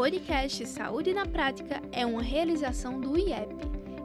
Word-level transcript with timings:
podcast 0.00 0.66
Saúde 0.66 1.12
na 1.12 1.26
Prática 1.26 1.82
é 1.92 2.06
uma 2.06 2.22
realização 2.22 2.98
do 2.98 3.18
IEP, 3.18 3.54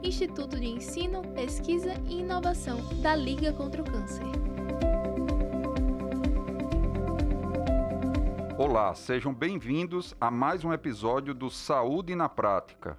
Instituto 0.03 0.59
de 0.59 0.67
Ensino, 0.67 1.21
Pesquisa 1.29 1.93
e 2.05 2.19
Inovação 2.19 2.81
da 3.01 3.15
Liga 3.15 3.53
contra 3.53 3.81
o 3.81 3.85
Câncer. 3.85 4.25
Olá, 8.57 8.93
sejam 8.93 9.33
bem-vindos 9.33 10.13
a 10.19 10.29
mais 10.29 10.65
um 10.65 10.73
episódio 10.73 11.33
do 11.33 11.49
Saúde 11.49 12.13
na 12.13 12.27
Prática. 12.27 12.97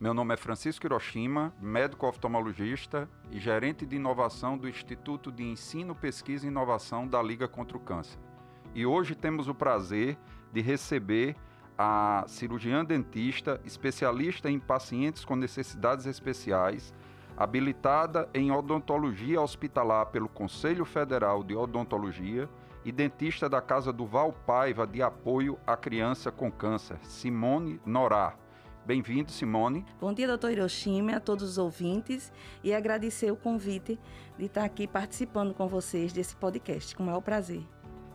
Meu 0.00 0.14
nome 0.14 0.32
é 0.32 0.36
Francisco 0.38 0.86
Hiroshima, 0.86 1.52
médico 1.60 2.06
oftalmologista 2.06 3.06
e 3.30 3.38
gerente 3.38 3.84
de 3.84 3.96
inovação 3.96 4.56
do 4.56 4.66
Instituto 4.66 5.30
de 5.30 5.44
Ensino, 5.44 5.94
Pesquisa 5.94 6.46
e 6.46 6.48
Inovação 6.48 7.06
da 7.06 7.22
Liga 7.22 7.46
contra 7.46 7.76
o 7.76 7.80
Câncer. 7.80 8.18
E 8.74 8.86
hoje 8.86 9.14
temos 9.14 9.48
o 9.48 9.54
prazer 9.54 10.16
de 10.50 10.62
receber 10.62 11.36
a 11.78 12.24
cirurgiã 12.26 12.84
dentista, 12.84 13.60
especialista 13.64 14.50
em 14.50 14.58
pacientes 14.58 15.24
com 15.24 15.36
necessidades 15.36 16.06
especiais, 16.06 16.92
habilitada 17.36 18.28
em 18.34 18.50
odontologia 18.50 19.40
hospitalar 19.40 20.06
pelo 20.06 20.28
Conselho 20.28 20.84
Federal 20.84 21.44
de 21.44 21.54
Odontologia 21.54 22.48
e 22.84 22.90
dentista 22.90 23.48
da 23.48 23.60
Casa 23.60 23.92
do 23.92 24.04
Val 24.04 24.32
Paiva 24.32 24.86
de 24.88 25.00
Apoio 25.00 25.56
à 25.64 25.76
Criança 25.76 26.32
com 26.32 26.50
Câncer, 26.50 26.98
Simone 27.02 27.80
Norá. 27.86 28.34
Bem-vindo, 28.84 29.30
Simone. 29.30 29.84
Bom 30.00 30.12
dia, 30.12 30.26
doutor 30.26 30.50
Hiroshima, 30.50 31.16
a 31.16 31.20
todos 31.20 31.44
os 31.44 31.58
ouvintes 31.58 32.32
e 32.64 32.74
agradecer 32.74 33.30
o 33.30 33.36
convite 33.36 34.00
de 34.36 34.46
estar 34.46 34.64
aqui 34.64 34.88
participando 34.88 35.52
com 35.54 35.68
vocês 35.68 36.12
desse 36.12 36.34
podcast, 36.34 36.96
com 36.96 37.02
o 37.02 37.06
maior 37.06 37.20
prazer. 37.20 37.62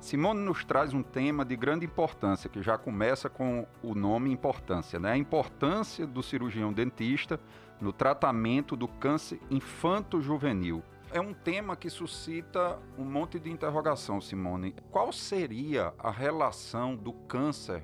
Simone 0.03 0.41
nos 0.41 0.65
traz 0.65 0.93
um 0.93 1.01
tema 1.01 1.45
de 1.45 1.55
grande 1.55 1.85
importância, 1.85 2.49
que 2.49 2.61
já 2.61 2.77
começa 2.77 3.29
com 3.29 3.65
o 3.81 3.95
nome 3.95 4.29
importância, 4.33 4.99
né? 4.99 5.13
A 5.13 5.17
importância 5.17 6.05
do 6.05 6.21
cirurgião 6.21 6.73
dentista 6.73 7.39
no 7.79 7.93
tratamento 7.93 8.75
do 8.75 8.85
câncer 8.85 9.39
infanto-juvenil. 9.49 10.83
É 11.09 11.21
um 11.21 11.33
tema 11.33 11.77
que 11.77 11.89
suscita 11.89 12.77
um 12.97 13.05
monte 13.05 13.39
de 13.39 13.49
interrogação, 13.49 14.19
Simone. 14.19 14.75
Qual 14.91 15.13
seria 15.13 15.93
a 15.97 16.11
relação 16.11 16.97
do 16.97 17.13
câncer 17.13 17.81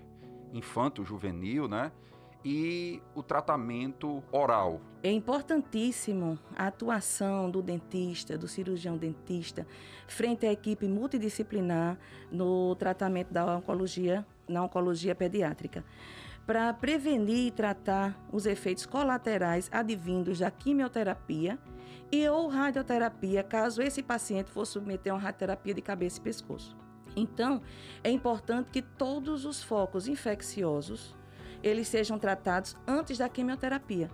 infanto-juvenil, 0.52 1.70
né? 1.70 1.90
E 2.44 3.02
o 3.14 3.22
tratamento 3.22 4.24
oral. 4.32 4.80
É 5.04 5.12
importantíssimo 5.12 6.38
a 6.56 6.68
atuação 6.68 7.50
do 7.50 7.62
dentista, 7.62 8.38
do 8.38 8.48
cirurgião 8.48 8.98
dentista, 8.98 9.68
frente 10.08 10.46
à 10.46 10.52
equipe 10.52 10.88
multidisciplinar 10.88 11.98
no 12.32 12.76
tratamento 12.76 13.32
da 13.32 13.58
oncologia, 13.58 14.26
na 14.48 14.64
oncologia 14.64 15.14
pediátrica, 15.14 15.84
para 16.46 16.74
prevenir 16.74 17.48
e 17.48 17.52
tratar 17.52 18.20
os 18.32 18.46
efeitos 18.46 18.86
colaterais 18.86 19.70
advindos 19.72 20.40
da 20.40 20.50
quimioterapia 20.50 21.60
e 22.12 22.28
ou 22.28 22.48
radioterapia, 22.48 23.44
caso 23.44 23.82
esse 23.82 24.02
paciente 24.02 24.50
for 24.50 24.66
submeter 24.66 25.14
a 25.14 25.16
uma 25.16 25.22
radioterapia 25.22 25.74
de 25.74 25.82
cabeça 25.82 26.20
e 26.20 26.24
pescoço. 26.24 26.76
Então, 27.16 27.62
é 28.04 28.10
importante 28.10 28.72
que 28.72 28.82
todos 28.82 29.46
os 29.46 29.62
focos 29.62 30.08
infecciosos 30.08 31.16
eles 31.64 31.88
sejam 31.88 32.18
tratados 32.18 32.76
antes 32.88 33.18
da 33.18 33.30
quimioterapia. 33.30 34.10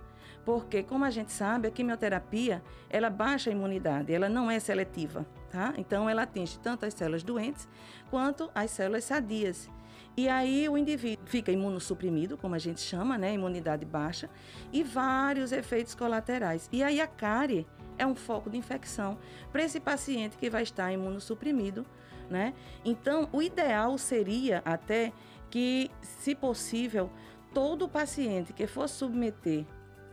Porque, 0.45 0.83
como 0.83 1.03
a 1.03 1.09
gente 1.09 1.31
sabe, 1.31 1.67
a 1.67 1.71
quimioterapia, 1.71 2.63
ela 2.89 3.09
baixa 3.09 3.49
a 3.49 3.53
imunidade, 3.53 4.13
ela 4.13 4.29
não 4.29 4.49
é 4.49 4.59
seletiva, 4.59 5.25
tá? 5.49 5.73
Então, 5.75 6.07
ela 6.07 6.21
atinge 6.21 6.59
tanto 6.59 6.85
as 6.85 6.93
células 6.93 7.23
doentes 7.23 7.67
quanto 8.11 8.51
as 8.53 8.69
células 8.69 9.03
sadias. 9.05 9.69
E 10.15 10.29
aí 10.29 10.69
o 10.69 10.77
indivíduo 10.77 11.25
fica 11.27 11.51
imunossuprimido, 11.51 12.37
como 12.37 12.55
a 12.55 12.59
gente 12.59 12.79
chama, 12.79 13.17
né? 13.17 13.33
Imunidade 13.33 13.85
baixa, 13.85 14.29
e 14.71 14.83
vários 14.83 15.51
efeitos 15.51 15.95
colaterais. 15.95 16.69
E 16.71 16.83
aí 16.83 17.01
a 17.01 17.07
cárie 17.07 17.67
é 17.97 18.05
um 18.05 18.15
foco 18.15 18.49
de 18.49 18.57
infecção 18.57 19.17
para 19.51 19.63
esse 19.63 19.79
paciente 19.79 20.37
que 20.37 20.49
vai 20.49 20.63
estar 20.63 20.91
imunossuprimido, 20.91 21.85
né? 22.29 22.53
Então, 22.83 23.27
o 23.31 23.41
ideal 23.41 23.97
seria 23.97 24.61
até 24.63 25.11
que, 25.49 25.91
se 26.01 26.35
possível, 26.35 27.09
todo 27.55 27.87
paciente 27.87 28.51
que 28.51 28.67
for 28.67 28.89
submeter 28.89 29.65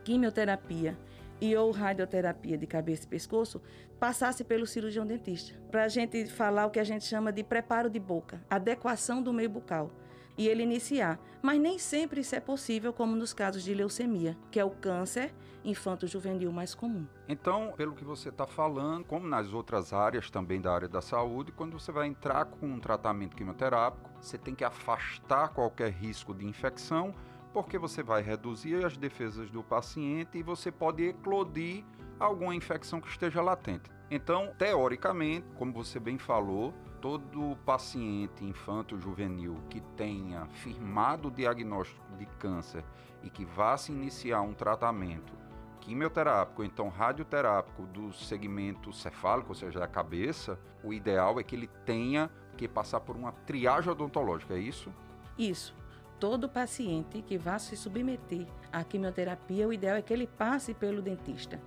quimioterapia 0.05 0.97
e 1.41 1.53
ou 1.57 1.71
radioterapia 1.71 2.57
de 2.57 2.65
cabeça 2.65 3.03
e 3.03 3.07
pescoço 3.07 3.61
passasse 3.99 4.45
pelo 4.45 4.65
cirurgião 4.65 5.05
dentista. 5.05 5.53
Para 5.69 5.83
a 5.83 5.87
gente 5.89 6.25
falar 6.27 6.65
o 6.65 6.71
que 6.71 6.79
a 6.79 6.85
gente 6.85 7.03
chama 7.03 7.33
de 7.33 7.43
preparo 7.43 7.89
de 7.89 7.99
boca, 7.99 8.41
adequação 8.49 9.21
do 9.21 9.33
meio 9.33 9.49
bucal. 9.49 9.91
E 10.37 10.47
ele 10.47 10.63
iniciar. 10.63 11.19
Mas 11.41 11.59
nem 11.59 11.77
sempre 11.77 12.21
isso 12.21 12.33
é 12.33 12.39
possível, 12.39 12.93
como 12.93 13.15
nos 13.15 13.33
casos 13.33 13.61
de 13.61 13.73
leucemia, 13.73 14.37
que 14.49 14.59
é 14.59 14.63
o 14.63 14.71
câncer 14.71 15.33
infanto-juvenil 15.65 16.51
mais 16.51 16.73
comum. 16.73 17.05
Então, 17.27 17.73
pelo 17.75 17.93
que 17.93 18.03
você 18.03 18.29
está 18.29 18.47
falando, 18.47 19.05
como 19.05 19.27
nas 19.27 19.53
outras 19.53 19.93
áreas 19.93 20.29
também 20.31 20.59
da 20.59 20.73
área 20.73 20.87
da 20.87 21.01
saúde, 21.01 21.51
quando 21.51 21.77
você 21.77 21.91
vai 21.91 22.07
entrar 22.07 22.45
com 22.45 22.65
um 22.65 22.79
tratamento 22.79 23.35
quimioterápico, 23.35 24.09
você 24.19 24.37
tem 24.37 24.55
que 24.55 24.63
afastar 24.63 25.49
qualquer 25.49 25.91
risco 25.91 26.33
de 26.33 26.45
infecção 26.45 27.13
porque 27.53 27.77
você 27.77 28.01
vai 28.01 28.21
reduzir 28.21 28.83
as 28.83 28.97
defesas 28.97 29.49
do 29.51 29.63
paciente 29.63 30.39
e 30.39 30.43
você 30.43 30.71
pode 30.71 31.03
eclodir 31.03 31.83
alguma 32.19 32.55
infecção 32.55 32.99
que 32.99 33.07
esteja 33.07 33.41
latente. 33.41 33.91
Então, 34.09 34.51
teoricamente, 34.57 35.45
como 35.55 35.71
você 35.71 35.99
bem 35.99 36.17
falou, 36.17 36.73
todo 36.99 37.57
paciente 37.65 38.43
infanto-juvenil 38.43 39.57
que 39.69 39.81
tenha 39.95 40.47
firmado 40.47 41.27
o 41.27 41.31
diagnóstico 41.31 42.15
de 42.17 42.25
câncer 42.37 42.83
e 43.21 43.29
que 43.29 43.45
vá 43.45 43.77
se 43.77 43.91
iniciar 43.91 44.41
um 44.41 44.53
tratamento 44.53 45.33
quimioterápico, 45.79 46.63
então 46.63 46.87
radioterápico 46.87 47.83
do 47.87 48.13
segmento 48.13 48.93
cefálico, 48.93 49.49
ou 49.49 49.55
seja, 49.55 49.79
da 49.79 49.87
cabeça, 49.87 50.57
o 50.81 50.93
ideal 50.93 51.39
é 51.39 51.43
que 51.43 51.55
ele 51.55 51.67
tenha 51.85 52.29
que 52.55 52.69
passar 52.69 53.01
por 53.01 53.17
uma 53.17 53.33
triagem 53.33 53.91
odontológica, 53.91 54.53
é 54.53 54.59
isso? 54.59 54.93
Isso 55.37 55.82
todo 56.19 56.49
paciente 56.49 57.21
que 57.21 57.37
vá 57.37 57.59
se 57.59 57.75
submeter 57.75 58.47
à 58.71 58.83
quimioterapia, 58.83 59.67
o 59.67 59.73
ideal 59.73 59.97
é 59.97 60.01
que 60.01 60.13
ele 60.13 60.27
passe 60.27 60.73
pelo 60.73 61.01
dentista, 61.01 61.59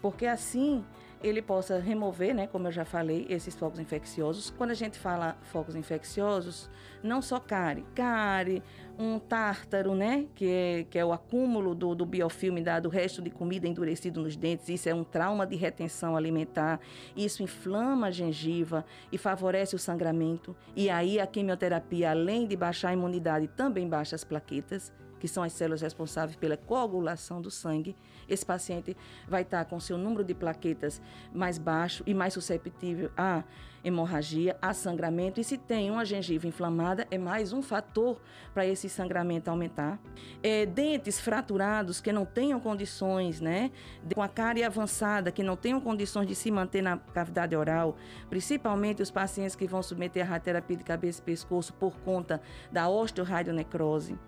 porque 0.00 0.26
assim 0.26 0.84
ele 1.22 1.42
possa 1.42 1.78
remover, 1.78 2.34
né, 2.34 2.46
como 2.46 2.68
eu 2.68 2.72
já 2.72 2.84
falei, 2.84 3.26
esses 3.28 3.54
focos 3.54 3.78
infecciosos. 3.78 4.50
Quando 4.56 4.70
a 4.70 4.74
gente 4.74 4.98
fala 4.98 5.36
focos 5.42 5.76
infecciosos, 5.76 6.70
não 7.02 7.20
só 7.20 7.38
cárie, 7.38 7.84
cárie, 7.94 8.62
um 9.00 9.18
tártaro, 9.18 9.94
né, 9.94 10.26
que 10.34 10.46
é, 10.46 10.86
que 10.90 10.98
é 10.98 11.04
o 11.04 11.10
acúmulo 11.10 11.74
do, 11.74 11.94
do 11.94 12.04
biofilme 12.04 12.60
da, 12.60 12.78
do 12.78 12.90
resto 12.90 13.22
de 13.22 13.30
comida 13.30 13.66
endurecido 13.66 14.20
nos 14.20 14.36
dentes, 14.36 14.68
isso 14.68 14.90
é 14.90 14.94
um 14.94 15.02
trauma 15.02 15.46
de 15.46 15.56
retenção 15.56 16.14
alimentar, 16.14 16.78
isso 17.16 17.42
inflama 17.42 18.08
a 18.08 18.10
gengiva 18.10 18.84
e 19.10 19.16
favorece 19.16 19.74
o 19.74 19.78
sangramento. 19.78 20.54
E 20.76 20.90
aí 20.90 21.18
a 21.18 21.26
quimioterapia, 21.26 22.10
além 22.10 22.46
de 22.46 22.56
baixar 22.56 22.90
a 22.90 22.92
imunidade, 22.92 23.48
também 23.48 23.88
baixa 23.88 24.14
as 24.14 24.22
plaquetas 24.22 24.92
que 25.20 25.28
são 25.28 25.42
as 25.42 25.52
células 25.52 25.82
responsáveis 25.82 26.34
pela 26.34 26.56
coagulação 26.56 27.40
do 27.40 27.50
sangue, 27.50 27.94
esse 28.28 28.44
paciente 28.44 28.96
vai 29.28 29.42
estar 29.42 29.64
com 29.66 29.78
seu 29.78 29.98
número 29.98 30.24
de 30.24 30.34
plaquetas 30.34 31.00
mais 31.32 31.58
baixo 31.58 32.02
e 32.06 32.14
mais 32.14 32.32
susceptível 32.32 33.10
a 33.16 33.44
hemorragia, 33.82 34.56
a 34.60 34.72
sangramento. 34.72 35.40
E 35.40 35.44
se 35.44 35.56
tem 35.56 35.90
uma 35.90 36.04
gengiva 36.04 36.46
inflamada, 36.46 37.06
é 37.10 37.18
mais 37.18 37.52
um 37.52 37.62
fator 37.62 38.20
para 38.52 38.66
esse 38.66 38.88
sangramento 38.88 39.50
aumentar. 39.50 39.98
É, 40.42 40.66
dentes 40.66 41.20
fraturados 41.20 42.00
que 42.00 42.12
não 42.12 42.24
tenham 42.24 42.60
condições, 42.60 43.40
né, 43.40 43.70
com 44.14 44.22
a 44.22 44.28
cárie 44.28 44.64
avançada, 44.64 45.32
que 45.32 45.42
não 45.42 45.56
tenham 45.56 45.80
condições 45.80 46.26
de 46.26 46.34
se 46.34 46.50
manter 46.50 46.82
na 46.82 46.98
cavidade 46.98 47.56
oral, 47.56 47.96
principalmente 48.28 49.02
os 49.02 49.10
pacientes 49.10 49.56
que 49.56 49.66
vão 49.66 49.82
submeter 49.82 50.24
a 50.24 50.28
radioterapia 50.28 50.76
de 50.76 50.84
cabeça 50.84 51.20
e 51.20 51.24
pescoço 51.24 51.72
por 51.74 51.98
conta 52.00 52.40
da 52.70 52.88
osteoradionecrose. 52.88 54.18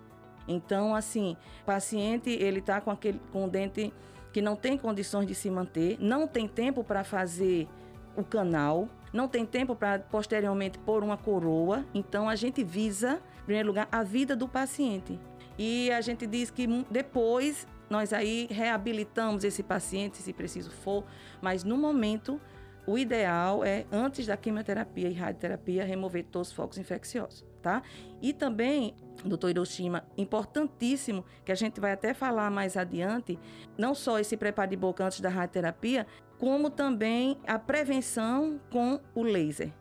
Então, 0.47 0.95
assim, 0.95 1.37
paciente 1.65 2.29
ele 2.29 2.59
está 2.59 2.81
com 2.81 2.91
aquele 2.91 3.19
com 3.31 3.45
o 3.45 3.49
dente 3.49 3.93
que 4.31 4.41
não 4.41 4.55
tem 4.55 4.77
condições 4.77 5.27
de 5.27 5.35
se 5.35 5.49
manter, 5.49 5.97
não 5.99 6.27
tem 6.27 6.47
tempo 6.47 6.83
para 6.83 7.03
fazer 7.03 7.67
o 8.15 8.23
canal, 8.23 8.89
não 9.11 9.27
tem 9.27 9.45
tempo 9.45 9.75
para 9.75 9.99
posteriormente 9.99 10.79
pôr 10.79 11.03
uma 11.03 11.17
coroa. 11.17 11.85
Então, 11.93 12.27
a 12.27 12.35
gente 12.35 12.63
visa, 12.63 13.21
em 13.41 13.45
primeiro 13.45 13.67
lugar, 13.67 13.87
a 13.91 14.03
vida 14.03 14.35
do 14.35 14.47
paciente. 14.47 15.19
E 15.57 15.91
a 15.91 16.01
gente 16.01 16.25
diz 16.25 16.49
que 16.49 16.67
depois 16.89 17.67
nós 17.89 18.11
aí 18.11 18.47
reabilitamos 18.49 19.43
esse 19.43 19.61
paciente, 19.61 20.17
se 20.17 20.33
preciso 20.33 20.71
for, 20.71 21.03
mas 21.39 21.63
no 21.63 21.77
momento 21.77 22.41
o 22.87 22.97
ideal 22.97 23.63
é, 23.63 23.85
antes 23.91 24.25
da 24.25 24.35
quimioterapia 24.35 25.09
e 25.09 25.13
radioterapia, 25.13 25.85
remover 25.85 26.25
todos 26.25 26.49
os 26.49 26.53
focos 26.53 26.77
infecciosos, 26.77 27.45
tá? 27.63 27.81
E 28.21 28.33
também, 28.33 28.93
doutor 29.25 29.49
Hiroshima, 29.49 30.03
importantíssimo, 30.17 31.25
que 31.43 31.51
a 31.51 31.55
gente 31.55 31.79
vai 31.79 31.93
até 31.93 32.13
falar 32.13 32.51
mais 32.51 32.77
adiante, 32.77 33.39
não 33.77 33.95
só 33.95 34.19
esse 34.19 34.37
preparo 34.37 34.69
de 34.69 34.75
boca 34.75 35.03
antes 35.03 35.21
da 35.21 35.29
radioterapia, 35.29 36.05
como 36.37 36.69
também 36.69 37.39
a 37.47 37.57
prevenção 37.57 38.59
com 38.69 38.99
o 39.15 39.23
laser. 39.23 39.71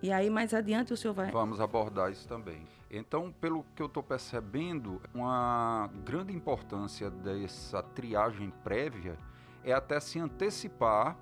E 0.00 0.12
aí, 0.12 0.30
mais 0.30 0.54
adiante, 0.54 0.92
o 0.92 0.96
senhor 0.96 1.14
vai. 1.14 1.30
Vamos 1.30 1.60
abordar 1.60 2.10
isso 2.12 2.28
também. 2.28 2.62
Então, 2.90 3.32
pelo 3.40 3.64
que 3.74 3.82
eu 3.82 3.86
estou 3.86 4.02
percebendo, 4.02 5.00
uma 5.12 5.90
grande 6.04 6.32
importância 6.32 7.10
dessa 7.10 7.82
triagem 7.82 8.52
prévia 8.62 9.18
é 9.64 9.72
até 9.72 9.98
se 9.98 10.20
antecipar 10.20 11.16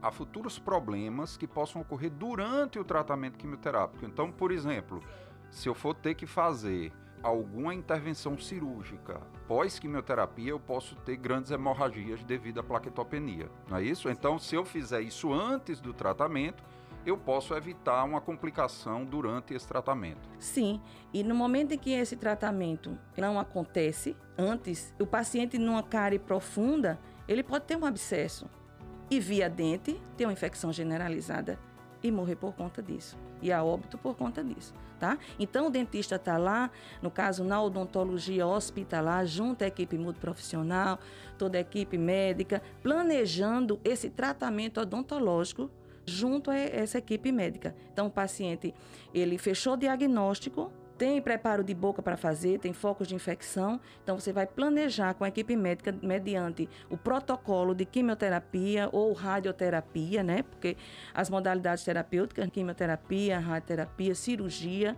a 0.00 0.10
futuros 0.10 0.58
problemas 0.58 1.36
que 1.36 1.46
possam 1.46 1.82
ocorrer 1.82 2.10
durante 2.10 2.78
o 2.78 2.84
tratamento 2.84 3.36
quimioterápico. 3.36 4.06
Então, 4.06 4.32
por 4.32 4.50
exemplo, 4.50 5.02
se 5.50 5.68
eu 5.68 5.74
for 5.74 5.94
ter 5.94 6.14
que 6.14 6.26
fazer 6.26 6.92
alguma 7.22 7.74
intervenção 7.74 8.38
cirúrgica 8.38 9.20
pós-quimioterapia, 9.46 10.50
eu 10.50 10.60
posso 10.60 10.94
ter 10.96 11.16
grandes 11.16 11.50
hemorragias 11.50 12.22
devido 12.24 12.60
à 12.60 12.62
plaquetopenia. 12.62 13.50
Não 13.68 13.76
é 13.78 13.82
isso? 13.82 14.08
Então, 14.08 14.38
se 14.38 14.54
eu 14.54 14.64
fizer 14.64 15.00
isso 15.00 15.32
antes 15.32 15.80
do 15.80 15.92
tratamento, 15.92 16.62
eu 17.04 17.16
posso 17.16 17.54
evitar 17.54 18.04
uma 18.04 18.20
complicação 18.20 19.04
durante 19.04 19.54
esse 19.54 19.66
tratamento. 19.66 20.28
Sim, 20.38 20.80
e 21.12 21.22
no 21.22 21.34
momento 21.34 21.72
em 21.72 21.78
que 21.78 21.90
esse 21.90 22.16
tratamento 22.16 22.96
não 23.16 23.40
acontece, 23.40 24.16
antes, 24.38 24.94
o 25.00 25.06
paciente 25.06 25.58
numa 25.58 25.82
cárie 25.82 26.18
profunda, 26.18 26.98
ele 27.26 27.42
pode 27.42 27.64
ter 27.64 27.76
um 27.76 27.84
abscesso 27.84 28.48
e 29.10 29.18
via 29.18 29.48
dente 29.48 30.00
ter 30.16 30.26
uma 30.26 30.32
infecção 30.32 30.72
generalizada 30.72 31.58
e 32.02 32.10
morrer 32.10 32.36
por 32.36 32.54
conta 32.54 32.82
disso. 32.82 33.16
E 33.42 33.52
a 33.52 33.62
óbito 33.62 33.96
por 33.96 34.16
conta 34.16 34.44
disso, 34.44 34.74
tá? 34.98 35.18
Então 35.38 35.66
o 35.66 35.70
dentista 35.70 36.16
está 36.16 36.36
lá, 36.36 36.70
no 37.00 37.10
caso 37.10 37.42
na 37.42 37.62
odontologia 37.62 38.46
hospitalar, 38.46 39.26
junto 39.26 39.64
à 39.64 39.66
equipe 39.66 39.96
multiprofissional, 39.96 40.98
toda 41.38 41.58
a 41.58 41.60
equipe 41.60 41.96
médica, 41.96 42.62
planejando 42.82 43.80
esse 43.82 44.10
tratamento 44.10 44.80
odontológico 44.80 45.70
junto 46.04 46.50
a 46.50 46.56
essa 46.56 46.98
equipe 46.98 47.30
médica. 47.30 47.74
Então 47.92 48.06
o 48.06 48.10
paciente, 48.10 48.74
ele 49.14 49.38
fechou 49.38 49.74
o 49.74 49.76
diagnóstico, 49.76 50.72
tem 51.00 51.18
preparo 51.22 51.64
de 51.64 51.72
boca 51.72 52.02
para 52.02 52.14
fazer, 52.14 52.58
tem 52.58 52.74
focos 52.74 53.08
de 53.08 53.14
infecção. 53.14 53.80
Então, 54.02 54.20
você 54.20 54.34
vai 54.34 54.46
planejar 54.46 55.14
com 55.14 55.24
a 55.24 55.28
equipe 55.28 55.56
médica 55.56 55.94
mediante 56.02 56.68
o 56.90 56.96
protocolo 56.98 57.74
de 57.74 57.86
quimioterapia 57.86 58.86
ou 58.92 59.14
radioterapia, 59.14 60.22
né? 60.22 60.42
Porque 60.42 60.76
as 61.14 61.30
modalidades 61.30 61.84
terapêuticas, 61.84 62.46
quimioterapia, 62.50 63.38
radioterapia, 63.38 64.14
cirurgia, 64.14 64.94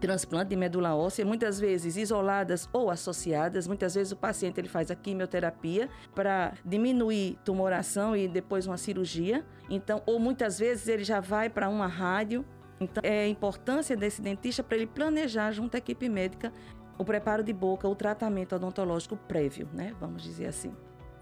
transplante 0.00 0.48
de 0.48 0.56
medula 0.56 0.96
óssea, 0.96 1.26
muitas 1.26 1.60
vezes 1.60 1.98
isoladas 1.98 2.66
ou 2.72 2.90
associadas. 2.90 3.66
Muitas 3.66 3.94
vezes 3.94 4.12
o 4.12 4.16
paciente 4.16 4.58
ele 4.58 4.68
faz 4.68 4.90
a 4.90 4.94
quimioterapia 4.94 5.90
para 6.14 6.54
diminuir 6.64 7.38
tumoração 7.44 8.16
e 8.16 8.26
depois 8.26 8.66
uma 8.66 8.78
cirurgia. 8.78 9.44
Então, 9.68 10.02
ou 10.06 10.18
muitas 10.18 10.58
vezes 10.58 10.88
ele 10.88 11.04
já 11.04 11.20
vai 11.20 11.50
para 11.50 11.68
uma 11.68 11.86
rádio 11.86 12.46
então, 12.80 13.02
é 13.04 13.24
a 13.24 13.28
importância 13.28 13.96
desse 13.96 14.20
dentista 14.20 14.62
para 14.62 14.76
ele 14.76 14.86
planejar 14.86 15.52
junto 15.52 15.74
à 15.74 15.78
equipe 15.78 16.08
médica 16.08 16.52
o 16.98 17.04
preparo 17.04 17.42
de 17.42 17.52
boca, 17.52 17.88
o 17.88 17.94
tratamento 17.94 18.54
odontológico 18.54 19.16
prévio, 19.16 19.68
né? 19.72 19.94
Vamos 19.98 20.22
dizer 20.22 20.46
assim. 20.46 20.74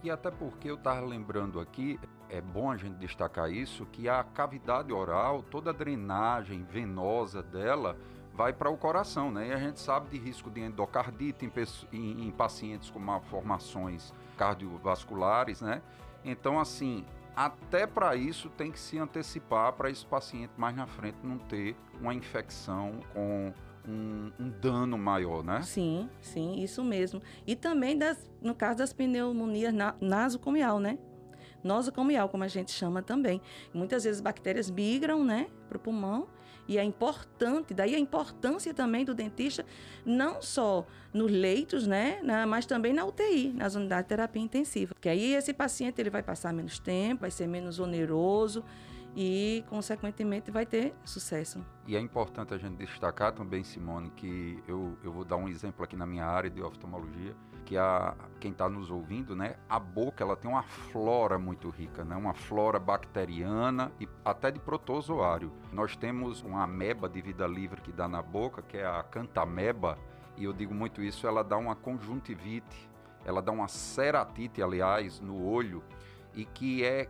E 0.03 0.11
até 0.11 0.31
porque 0.31 0.71
eu 0.71 0.75
estava 0.75 1.01
lembrando 1.01 1.61
aqui, 1.61 1.99
é 2.29 2.41
bom 2.41 2.71
a 2.71 2.77
gente 2.77 2.97
destacar 2.97 3.51
isso, 3.51 3.87
que 3.87 4.09
a 4.09 4.23
cavidade 4.25 4.93
oral, 4.93 5.43
toda 5.43 5.71
a 5.71 5.73
drenagem 5.73 6.65
venosa 6.65 7.43
dela 7.43 7.97
vai 8.35 8.53
para 8.53 8.71
o 8.71 8.77
coração, 8.77 9.31
né? 9.31 9.49
E 9.49 9.53
a 9.53 9.59
gente 9.59 9.79
sabe 9.79 10.09
de 10.11 10.19
risco 10.19 10.51
de 10.51 10.61
endocardite 10.61 11.45
em, 11.45 11.53
em, 11.93 12.27
em 12.27 12.31
pacientes 12.31 12.91
com 12.91 12.99
malformações 12.99 14.13
cardiovasculares, 14.37 15.61
né? 15.61 15.83
Então, 16.25 16.59
assim, 16.59 17.05
até 17.35 17.87
para 17.87 18.15
isso 18.17 18.49
tem 18.51 18.71
que 18.71 18.79
se 18.79 18.99
antecipar 18.99 19.73
para 19.73 19.91
esse 19.91 20.05
paciente 20.05 20.53
mais 20.57 20.77
na 20.77 20.87
frente 20.87 21.19
não 21.23 21.39
ter 21.39 21.77
uma 22.01 22.15
infecção 22.15 23.01
com 23.13 23.53
um, 23.89 24.31
um, 24.39 24.51
dano 24.61 24.97
maior, 24.97 25.43
né? 25.43 25.63
Sim, 25.63 26.09
sim, 26.21 26.63
isso 26.63 26.85
mesmo. 26.85 27.21
E 27.47 27.57
também 27.57 27.99
das, 27.99 28.31
no 28.41 28.55
caso 28.55 28.79
das 28.79 28.93
pneumonias 28.93 29.75
na, 29.75 29.95
nasocomial, 30.01 30.79
né? 30.79 30.99
Nosocomial, 31.65 32.29
como 32.29 32.45
a 32.45 32.49
gente 32.49 32.73
chama 32.73 33.03
também. 33.03 33.41
Muitas 33.73 34.05
vezes 34.05 34.21
bactérias 34.21 34.71
migram, 34.71 35.25
né, 35.25 35.49
para 35.69 35.77
o 35.77 35.81
pulmão 35.81 36.27
e 36.69 36.79
é 36.79 36.85
importante, 36.85 37.75
daí 37.75 37.95
a 37.95 37.99
importância 37.99 38.73
também 38.73 39.05
do 39.05 39.15
dentista, 39.15 39.65
não 40.05 40.41
só 40.41 40.87
nos 41.13 41.31
leitos, 41.31 41.87
né, 41.87 42.21
mas 42.47 42.67
também 42.67 42.93
na 42.93 43.05
UTI, 43.05 43.53
nas 43.53 43.75
unidades 43.75 44.05
de 44.05 44.09
terapia 44.09 44.43
intensiva. 44.43 44.95
Porque 44.95 45.09
aí 45.09 45.35
esse 45.35 45.53
paciente 45.53 46.01
ele 46.01 46.11
vai 46.11 46.23
passar 46.23 46.53
menos 46.53 46.79
tempo, 46.79 47.23
vai 47.23 47.31
ser 47.31 47.47
menos 47.47 47.79
oneroso 47.79 48.65
e, 49.15 49.65
consequentemente, 49.69 50.51
vai 50.51 50.65
ter 50.65 50.95
sucesso. 51.05 51.65
E 51.87 51.97
é 51.97 52.01
importante 52.01 52.55
a 52.55 52.59
gente 52.59 52.77
destacar 52.77 53.33
também, 53.33 53.63
Simone, 53.63 54.11
que 54.11 54.63
eu, 54.67 54.97
eu 55.03 55.13
vou 55.13 55.25
dar 55.25 55.37
um 55.37 55.49
exemplo 55.49 55.85
aqui 55.85 55.97
na 55.97 56.07
minha 56.07 56.25
área 56.25 56.49
de 56.49 56.63
oftalmologia, 56.63 57.35
que 57.65 57.77
a, 57.77 58.15
quem 58.41 58.53
está 58.53 58.69
nos 58.69 58.91
ouvindo, 58.91 59.35
né, 59.35 59.57
a 59.69 59.79
boca 59.79 60.23
ela 60.23 60.37
tem 60.37 60.51
uma 60.51 60.63
flora 60.63 61.39
muito 61.39 61.71
rica, 61.71 62.05
né, 62.05 62.17
uma 62.17 62.35
flora 62.35 62.79
bacteriana 62.79 63.93
e 64.01 64.09
até 64.25 64.51
de 64.51 64.59
protozoário. 64.59 65.53
Nós 65.73 65.97
temos 65.97 66.43
uma 66.43 66.65
ameba 66.65 67.09
de 67.09 67.21
vida 67.21 67.47
livre 67.47 67.81
que 67.81 67.93
dá 67.93 68.09
na 68.09 68.21
boca, 68.23 68.63
que 68.63 68.77
é 68.77 68.87
a 68.87 69.03
cantameba, 69.03 69.99
e 70.37 70.45
eu 70.45 70.53
digo 70.53 70.75
muito 70.75 71.03
isso, 71.03 71.27
ela 71.27 71.43
dá 71.43 71.57
uma 71.57 71.77
conjuntivite, 71.77 72.91
ela 73.25 73.41
dá 73.41 73.53
uma 73.53 73.69
ceratite, 73.69 74.63
aliás, 74.63 75.21
no 75.21 75.45
olho, 75.45 75.83
e 76.35 76.45
que 76.45 76.85
é 76.85 77.09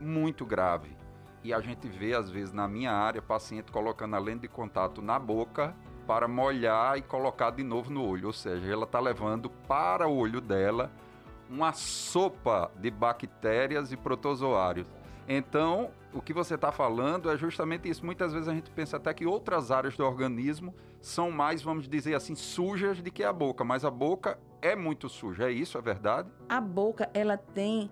muito 0.00 0.46
grave 0.46 0.96
e 1.42 1.54
a 1.54 1.60
gente 1.60 1.88
vê, 1.88 2.14
às 2.14 2.30
vezes, 2.30 2.52
na 2.52 2.68
minha 2.68 2.92
área, 2.92 3.22
paciente 3.22 3.72
colocando 3.72 4.14
a 4.14 4.18
lente 4.18 4.42
de 4.42 4.48
contato 4.48 5.00
na 5.00 5.18
boca 5.18 5.74
para 6.10 6.26
molhar 6.26 6.98
e 6.98 7.02
colocar 7.02 7.52
de 7.52 7.62
novo 7.62 7.88
no 7.88 8.04
olho. 8.04 8.26
Ou 8.26 8.32
seja, 8.32 8.68
ela 8.68 8.82
está 8.82 8.98
levando 8.98 9.48
para 9.48 10.08
o 10.08 10.16
olho 10.16 10.40
dela 10.40 10.90
uma 11.48 11.72
sopa 11.72 12.68
de 12.80 12.90
bactérias 12.90 13.92
e 13.92 13.96
protozoários. 13.96 14.88
Então, 15.28 15.92
o 16.12 16.20
que 16.20 16.32
você 16.32 16.56
está 16.56 16.72
falando 16.72 17.30
é 17.30 17.36
justamente 17.36 17.88
isso. 17.88 18.04
Muitas 18.04 18.32
vezes 18.32 18.48
a 18.48 18.52
gente 18.52 18.72
pensa 18.72 18.96
até 18.96 19.14
que 19.14 19.24
outras 19.24 19.70
áreas 19.70 19.96
do 19.96 20.04
organismo 20.04 20.74
são 21.00 21.30
mais, 21.30 21.62
vamos 21.62 21.88
dizer 21.88 22.16
assim, 22.16 22.34
sujas 22.34 23.00
do 23.00 23.12
que 23.12 23.22
a 23.22 23.32
boca, 23.32 23.62
mas 23.62 23.84
a 23.84 23.90
boca 23.90 24.36
é 24.60 24.74
muito 24.74 25.08
suja. 25.08 25.48
É 25.48 25.52
isso, 25.52 25.78
é 25.78 25.80
verdade? 25.80 26.28
A 26.48 26.60
boca, 26.60 27.08
ela 27.14 27.36
tem 27.36 27.88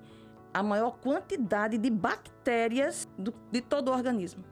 a 0.53 0.61
maior 0.61 0.99
quantidade 0.99 1.79
de 1.79 1.88
bactérias 1.88 3.09
do, 3.17 3.32
de 3.53 3.61
todo 3.61 3.91
o 3.91 3.94
organismo. 3.94 4.43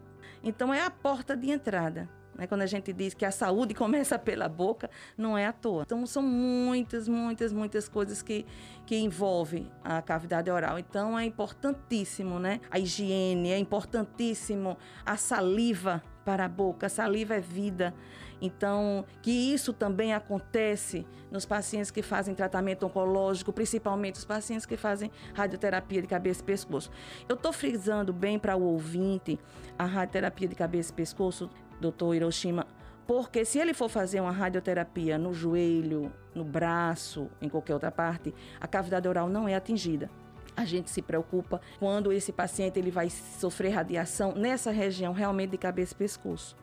Então, 0.41 0.73
é 0.73 0.85
a 0.85 0.91
porta 0.91 1.37
de 1.37 1.51
entrada. 1.51 2.09
Né? 2.37 2.47
Quando 2.47 2.63
a 2.63 2.67
gente 2.67 2.93
diz 2.93 3.15
que 3.15 3.25
a 3.25 3.31
saúde 3.31 3.73
começa 3.75 4.19
pela 4.19 4.49
boca, 4.49 4.91
não 5.17 5.37
é 5.37 5.47
à 5.47 5.53
toa. 5.53 5.83
Então, 5.83 6.07
são 6.07 6.23
muitas, 6.23 7.09
muitas, 7.09 7.53
muitas 7.53 7.89
coisas 7.89 8.23
que, 8.23 8.47
que 8.85 8.97
envolvem 8.97 9.71
a 9.83 10.03
cavidade 10.03 10.51
oral. 10.51 10.79
Então, 10.79 11.19
é 11.19 11.25
importantíssimo, 11.25 12.39
né? 12.39 12.61
A 12.71 12.79
higiene, 12.79 13.51
é 13.51 13.59
importantíssimo 13.59 14.77
a 15.05 15.17
saliva 15.17 16.03
para 16.25 16.45
a 16.45 16.49
boca. 16.49 16.87
A 16.87 16.91
saliva 16.91 17.35
é 17.35 17.41
vida. 17.41 17.95
Então, 18.41 19.05
que 19.23 19.31
isso 19.31 19.73
também 19.73 20.13
acontece 20.13 21.07
nos 21.31 21.47
pacientes 21.47 21.91
que 21.91 22.03
fazem 22.03 22.35
tratamento 22.35 22.85
oncológico, 22.85 23.53
principalmente 23.53 24.17
os 24.17 24.25
pacientes 24.25 24.67
que 24.67 24.77
fazem 24.77 25.11
radioterapia 25.35 26.03
de 26.03 26.09
cabeça 26.09 26.43
e 26.43 26.45
pescoço. 26.45 26.91
Eu 27.29 27.35
estou 27.35 27.53
frisando 27.53 28.13
bem 28.13 28.39
para 28.39 28.57
o 28.57 28.63
ouvinte 28.63 29.39
a 29.79 29.85
radioterapia 29.85 30.49
de 30.49 30.55
cabeça 30.55 30.93
e 30.93 30.95
pescoço, 30.95 31.51
doutor 31.81 32.15
Hiroshima, 32.15 32.67
porque 33.07 33.45
se 33.45 33.59
ele 33.59 33.73
for 33.73 33.89
fazer 33.89 34.21
uma 34.21 34.33
radioterapia 34.33 35.17
no 35.17 35.33
joelho, 35.33 36.13
no 36.35 36.45
braço, 36.45 37.31
em 37.41 37.49
qualquer 37.49 37.75
outra 37.75 37.91
parte, 37.91 38.35
a 38.61 38.67
cavidade 38.67 39.09
oral 39.09 39.29
não 39.29 39.49
é 39.49 39.55
atingida. 39.55 40.11
A 40.57 40.65
gente 40.65 40.91
se 40.91 41.03
preocupa 41.03 41.61
quando 41.79 42.13
esse 42.13 42.33
paciente 42.33 42.79
ele 42.79 42.91
vai 42.91 43.11
sofrer 43.11 43.71
radiação 43.71 44.33
nessa 44.35 44.71
região 44.71 45.13
realmente 45.13 45.51
de 45.51 45.59
cabeça 45.59 45.93
e 45.93 45.97
pescoço 45.97 46.57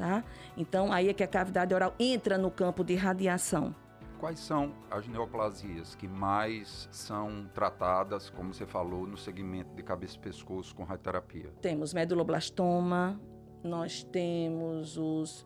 tá? 0.00 0.24
Então 0.56 0.90
aí 0.90 1.10
é 1.10 1.12
que 1.12 1.22
a 1.22 1.28
cavidade 1.28 1.74
oral 1.74 1.94
entra 1.98 2.38
no 2.38 2.50
campo 2.50 2.82
de 2.82 2.94
radiação. 2.94 3.74
Quais 4.18 4.40
são 4.40 4.74
as 4.90 5.06
neoplasias 5.06 5.94
que 5.94 6.08
mais 6.08 6.88
são 6.90 7.48
tratadas, 7.54 8.28
como 8.30 8.52
você 8.52 8.66
falou, 8.66 9.06
no 9.06 9.16
segmento 9.16 9.74
de 9.74 9.82
cabeça 9.82 10.16
e 10.16 10.18
pescoço 10.18 10.74
com 10.74 10.84
radioterapia? 10.84 11.50
Temos 11.60 11.94
meduloblastoma, 11.94 13.20
nós 13.62 14.02
temos 14.02 14.96
os, 14.96 15.44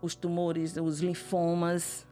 os 0.00 0.14
tumores, 0.14 0.76
os 0.76 1.00
linfomas, 1.00 2.06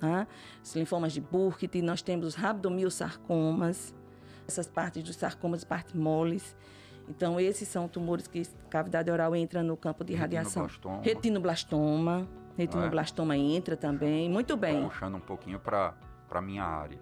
tá? 0.00 0.26
os 0.62 0.74
linfomas 0.74 1.12
de 1.12 1.20
Burkitt, 1.20 1.80
nós 1.82 2.02
temos 2.02 2.26
os 2.26 2.34
rabdomiosarcomas, 2.34 3.94
essas 4.46 4.66
partes 4.66 5.02
dos 5.02 5.16
sarcomas, 5.16 5.64
partes 5.64 5.94
moles. 5.94 6.56
Então, 7.08 7.40
esses 7.40 7.66
são 7.68 7.88
tumores 7.88 8.26
que 8.26 8.42
cavidade 8.68 9.10
oral 9.10 9.34
entra 9.34 9.62
no 9.62 9.76
campo 9.76 10.04
de 10.04 10.14
radiação. 10.14 10.62
Retinoblastoma. 10.64 11.02
Retinoblastoma. 11.02 12.28
Retinoblastoma 12.56 13.34
é? 13.34 13.38
entra 13.38 13.76
também. 13.76 14.28
Muito 14.28 14.56
bem. 14.56 14.82
Puxando 14.88 15.14
um 15.14 15.20
pouquinho 15.20 15.58
para 15.58 15.94
a 16.30 16.42
minha 16.42 16.64
área. 16.64 16.98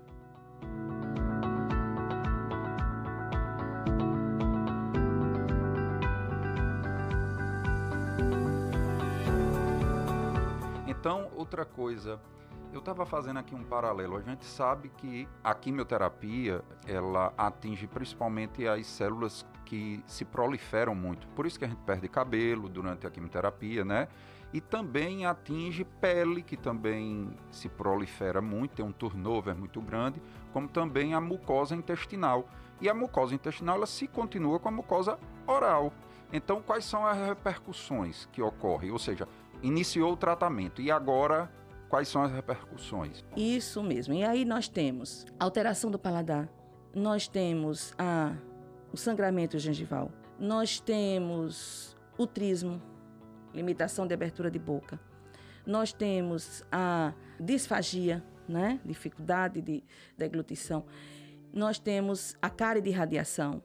Então, 11.06 11.30
outra 11.36 11.64
coisa, 11.64 12.20
eu 12.72 12.80
estava 12.80 13.06
fazendo 13.06 13.38
aqui 13.38 13.54
um 13.54 13.62
paralelo. 13.62 14.16
A 14.16 14.20
gente 14.22 14.44
sabe 14.44 14.88
que 14.88 15.28
a 15.44 15.54
quimioterapia 15.54 16.64
ela 16.84 17.32
atinge 17.38 17.86
principalmente 17.86 18.66
as 18.66 18.84
células 18.88 19.46
que 19.64 20.02
se 20.04 20.24
proliferam 20.24 20.96
muito. 20.96 21.28
Por 21.28 21.46
isso 21.46 21.60
que 21.60 21.64
a 21.64 21.68
gente 21.68 21.82
perde 21.82 22.08
cabelo 22.08 22.68
durante 22.68 23.06
a 23.06 23.10
quimioterapia, 23.10 23.84
né? 23.84 24.08
E 24.52 24.60
também 24.60 25.26
atinge 25.26 25.84
pele, 25.84 26.42
que 26.42 26.56
também 26.56 27.30
se 27.52 27.68
prolifera 27.68 28.42
muito, 28.42 28.74
tem 28.74 28.84
um 28.84 28.90
turnover 28.90 29.54
muito 29.54 29.80
grande, 29.80 30.20
como 30.52 30.66
também 30.66 31.14
a 31.14 31.20
mucosa 31.20 31.76
intestinal. 31.76 32.48
E 32.80 32.88
a 32.88 32.94
mucosa 32.94 33.32
intestinal 33.32 33.76
ela 33.76 33.86
se 33.86 34.08
continua 34.08 34.58
com 34.58 34.68
a 34.70 34.72
mucosa 34.72 35.20
oral. 35.46 35.92
Então, 36.32 36.60
quais 36.60 36.84
são 36.84 37.06
as 37.06 37.16
repercussões 37.16 38.28
que 38.32 38.42
ocorrem? 38.42 38.90
Ou 38.90 38.98
seja, 38.98 39.28
iniciou 39.62 40.12
o 40.12 40.16
tratamento 40.16 40.80
e 40.80 40.90
agora 40.90 41.50
quais 41.88 42.08
são 42.08 42.22
as 42.22 42.32
repercussões? 42.32 43.24
Isso 43.36 43.82
mesmo. 43.82 44.14
E 44.14 44.24
aí 44.24 44.44
nós 44.44 44.68
temos 44.68 45.24
alteração 45.38 45.90
do 45.90 45.98
paladar, 45.98 46.48
nós 46.94 47.28
temos 47.28 47.94
a, 47.98 48.34
o 48.92 48.96
sangramento 48.96 49.58
gengival, 49.58 50.10
nós 50.38 50.80
temos 50.80 51.96
o 52.18 52.26
trismo, 52.26 52.82
limitação 53.54 54.06
de 54.06 54.14
abertura 54.14 54.50
de 54.50 54.58
boca, 54.58 55.00
nós 55.66 55.92
temos 55.92 56.64
a 56.70 57.12
disfagia, 57.40 58.24
né? 58.48 58.80
dificuldade 58.84 59.60
de 59.60 59.82
deglutição, 60.16 60.84
nós 61.52 61.78
temos 61.78 62.36
a 62.40 62.50
cárie 62.50 62.82
de 62.82 62.90
radiação. 62.90 63.62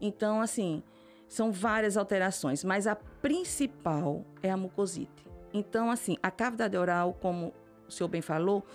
Então, 0.00 0.40
assim, 0.40 0.82
são 1.30 1.52
várias 1.52 1.96
alterações, 1.96 2.64
mas 2.64 2.88
a 2.88 2.96
principal 2.96 4.24
é 4.42 4.50
a 4.50 4.56
mucosite. 4.56 5.24
Então, 5.54 5.88
assim, 5.88 6.16
a 6.20 6.28
cavidade 6.28 6.76
oral, 6.76 7.16
como 7.20 7.54
o 7.88 7.90
senhor 7.90 8.08
bem 8.08 8.20
falou, 8.20 8.66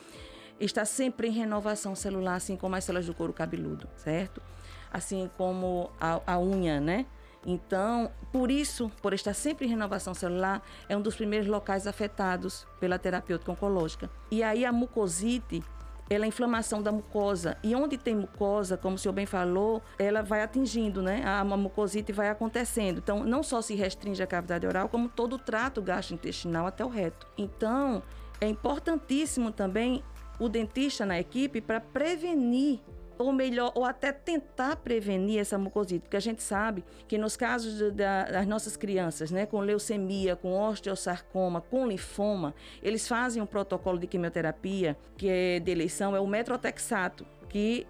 está 0.57 0.85
sempre 0.85 1.27
em 1.27 1.31
renovação 1.31 1.93
celular, 1.95 2.35
assim 2.35 2.55
como 2.55 2.73
as 2.77 2.85
células 2.85 3.05
do 3.07 3.13
couro 3.13 3.33
cabeludo, 3.33 3.89
certo? 3.97 4.41
Assim 4.89 5.29
como 5.37 5.91
a, 5.99 6.21
a 6.25 6.39
unha, 6.39 6.79
né? 6.79 7.05
Então, 7.45 8.09
por 8.31 8.49
isso, 8.49 8.89
por 9.01 9.13
estar 9.13 9.33
sempre 9.33 9.65
em 9.65 9.69
renovação 9.69 10.13
celular, 10.13 10.63
é 10.87 10.95
um 10.95 11.01
dos 11.01 11.15
primeiros 11.15 11.49
locais 11.49 11.85
afetados 11.85 12.65
pela 12.79 12.97
terapêutica 12.97 13.51
oncológica. 13.51 14.09
E 14.31 14.41
aí 14.41 14.63
a 14.63 14.71
mucosite 14.71 15.61
ela 16.09 16.25
é 16.25 16.27
inflamação 16.27 16.81
da 16.81 16.91
mucosa. 16.91 17.57
E 17.63 17.75
onde 17.75 17.97
tem 17.97 18.15
mucosa, 18.15 18.77
como 18.77 18.95
o 18.95 18.99
senhor 18.99 19.13
bem 19.13 19.25
falou, 19.25 19.81
ela 19.97 20.21
vai 20.21 20.41
atingindo, 20.43 21.01
né? 21.01 21.23
A 21.25 21.43
mucosite 21.43 22.11
vai 22.11 22.29
acontecendo. 22.29 22.99
Então, 22.99 23.23
não 23.23 23.41
só 23.41 23.61
se 23.61 23.75
restringe 23.75 24.21
a 24.21 24.27
cavidade 24.27 24.67
oral, 24.67 24.89
como 24.89 25.09
todo 25.09 25.33
o 25.33 25.39
trato 25.39 25.81
gastrointestinal 25.81 26.67
até 26.67 26.85
o 26.85 26.89
reto. 26.89 27.27
Então, 27.37 28.03
é 28.39 28.47
importantíssimo 28.47 29.51
também 29.51 30.03
o 30.39 30.49
dentista 30.49 31.05
na 31.05 31.19
equipe 31.19 31.61
para 31.61 31.79
prevenir 31.79 32.79
ou 33.17 33.31
melhor, 33.31 33.71
ou 33.75 33.85
até 33.85 34.11
tentar 34.11 34.75
prevenir 34.77 35.39
essa 35.39 35.57
mucosite, 35.57 36.01
porque 36.01 36.17
a 36.17 36.21
gente 36.21 36.43
sabe 36.43 36.83
que 37.07 37.17
nos 37.17 37.35
casos 37.37 37.77
de, 37.77 37.91
da, 37.91 38.23
das 38.25 38.47
nossas 38.47 38.75
crianças, 38.75 39.31
né, 39.31 39.45
com 39.45 39.59
leucemia, 39.59 40.35
com 40.35 40.53
osteosarcoma, 40.53 41.61
com 41.61 41.87
linfoma, 41.87 42.53
eles 42.81 43.07
fazem 43.07 43.41
um 43.41 43.45
protocolo 43.45 43.97
de 43.97 44.07
quimioterapia 44.07 44.97
que 45.17 45.29
é 45.29 45.59
de 45.59 45.71
eleição 45.71 46.15
é 46.15 46.19
o 46.19 46.27
metrotexato, 46.27 47.25
que 47.49 47.87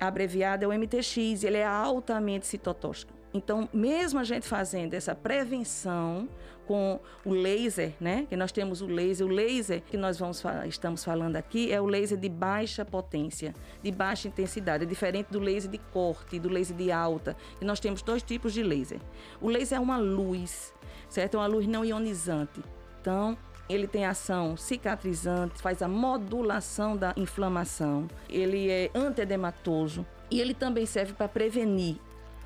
abreviado 0.00 0.64
é 0.64 0.68
o 0.68 0.72
MTX, 0.72 1.44
ele 1.44 1.58
é 1.58 1.66
altamente 1.66 2.46
citotóxico. 2.46 3.21
Então, 3.34 3.68
mesmo 3.72 4.18
a 4.20 4.24
gente 4.24 4.46
fazendo 4.46 4.94
essa 4.94 5.14
prevenção 5.14 6.28
com 6.66 7.00
o 7.24 7.32
laser, 7.32 7.94
né? 8.00 8.26
Que 8.28 8.36
nós 8.36 8.52
temos 8.52 8.80
o 8.80 8.86
laser, 8.86 9.26
o 9.26 9.30
laser 9.30 9.82
que 9.82 9.96
nós 9.96 10.18
vamos 10.18 10.42
estamos 10.66 11.04
falando 11.04 11.36
aqui 11.36 11.72
é 11.72 11.80
o 11.80 11.86
laser 11.86 12.18
de 12.18 12.28
baixa 12.28 12.84
potência, 12.84 13.54
de 13.82 13.90
baixa 13.90 14.28
intensidade, 14.28 14.84
é 14.84 14.86
diferente 14.86 15.28
do 15.30 15.40
laser 15.40 15.70
de 15.70 15.78
corte, 15.78 16.38
do 16.38 16.48
laser 16.48 16.76
de 16.76 16.92
alta, 16.92 17.36
que 17.58 17.64
nós 17.64 17.80
temos 17.80 18.02
dois 18.02 18.22
tipos 18.22 18.52
de 18.52 18.62
laser. 18.62 19.00
O 19.40 19.48
laser 19.48 19.78
é 19.78 19.80
uma 19.80 19.96
luz, 19.96 20.72
certo? 21.08 21.34
É 21.34 21.40
uma 21.40 21.46
luz 21.46 21.66
não 21.66 21.84
ionizante. 21.84 22.62
Então, 23.00 23.36
ele 23.68 23.86
tem 23.86 24.04
ação 24.04 24.56
cicatrizante, 24.56 25.60
faz 25.60 25.82
a 25.82 25.88
modulação 25.88 26.96
da 26.96 27.12
inflamação, 27.16 28.06
ele 28.28 28.70
é 28.70 28.90
antiedematoso 28.94 30.06
e 30.30 30.40
ele 30.40 30.54
também 30.54 30.84
serve 30.86 31.12
para 31.12 31.28
prevenir 31.28 31.96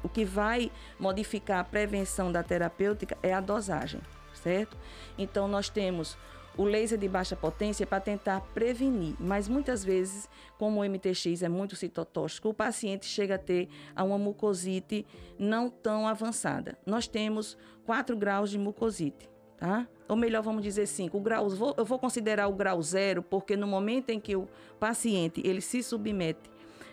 o 0.07 0.09
que 0.09 0.25
vai 0.25 0.71
modificar 0.99 1.59
a 1.59 1.65
prevenção 1.65 2.31
da 2.31 2.43
terapêutica 2.43 3.19
é 3.23 3.35
a 3.35 3.41
dosagem, 3.41 4.01
certo? 4.35 4.77
Então, 5.19 5.49
nós 5.49 5.69
temos 5.69 6.17
o 6.57 6.65
laser 6.65 6.97
de 6.97 7.09
baixa 7.09 7.37
potência 7.37 7.87
para 7.87 8.01
tentar 8.01 8.41
prevenir, 8.55 9.15
mas 9.19 9.49
muitas 9.49 9.85
vezes, 9.85 10.29
como 10.57 10.81
o 10.81 10.89
MTX 10.89 11.43
é 11.43 11.49
muito 11.49 11.75
citotóxico, 11.77 12.49
o 12.49 12.55
paciente 12.55 13.05
chega 13.05 13.35
a 13.35 13.39
ter 13.39 13.69
uma 13.97 14.17
mucosite 14.17 15.05
não 15.39 15.69
tão 15.69 16.07
avançada. 16.07 16.79
Nós 16.87 17.07
temos 17.09 17.59
4 17.85 18.17
graus 18.17 18.49
de 18.49 18.59
mucosite, 18.59 19.29
tá? 19.59 19.87
Ou 20.09 20.17
melhor, 20.17 20.41
vamos 20.41 20.63
dizer 20.63 20.87
5. 20.87 21.19
grau, 21.21 21.49
eu 21.77 21.85
vou 21.85 21.99
considerar 21.99 22.47
o 22.47 22.53
grau 22.53 22.81
zero, 22.81 23.23
porque 23.23 23.57
no 23.57 23.67
momento 23.67 24.11
em 24.11 24.21
que 24.21 24.37
o 24.37 24.49
paciente 24.79 25.43
ele 25.45 25.61
se 25.61 25.83
submete 25.83 26.49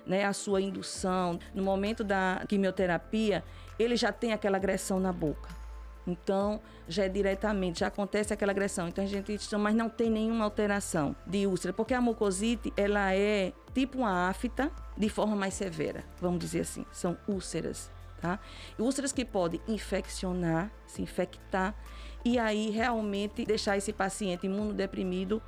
né, 0.05 0.25
a 0.25 0.33
sua 0.33 0.61
indução, 0.61 1.39
no 1.53 1.63
momento 1.63 2.03
da 2.03 2.43
quimioterapia, 2.47 3.43
ele 3.77 3.95
já 3.95 4.11
tem 4.11 4.33
aquela 4.33 4.57
agressão 4.57 4.99
na 4.99 5.11
boca. 5.11 5.49
Então, 6.05 6.59
já 6.87 7.05
é 7.05 7.09
diretamente, 7.09 7.79
já 7.79 7.87
acontece 7.87 8.33
aquela 8.33 8.51
agressão. 8.51 8.87
Então, 8.87 9.03
a 9.03 9.07
gente 9.07 9.37
mas 9.57 9.73
não 9.73 9.89
tem 9.89 10.09
nenhuma 10.09 10.43
alteração 10.43 11.15
de 11.25 11.47
úlcera, 11.47 11.73
porque 11.73 11.93
a 11.93 12.01
mucosite, 12.01 12.73
ela 12.75 13.13
é 13.13 13.53
tipo 13.73 13.99
uma 13.99 14.29
afta 14.29 14.69
de 14.97 15.09
forma 15.09 15.35
mais 15.35 15.53
severa, 15.53 16.03
vamos 16.19 16.39
dizer 16.39 16.61
assim. 16.61 16.85
São 16.91 17.17
úlceras, 17.27 17.89
tá? 18.21 18.39
Úlceras 18.77 19.11
que 19.11 19.23
podem 19.23 19.61
infeccionar, 19.67 20.69
se 20.85 21.01
infectar, 21.01 21.73
e 22.25 22.37
aí 22.37 22.69
realmente 22.69 23.45
deixar 23.45 23.77
esse 23.77 23.91
paciente 23.91 24.45
imunodeprimido 24.45 25.41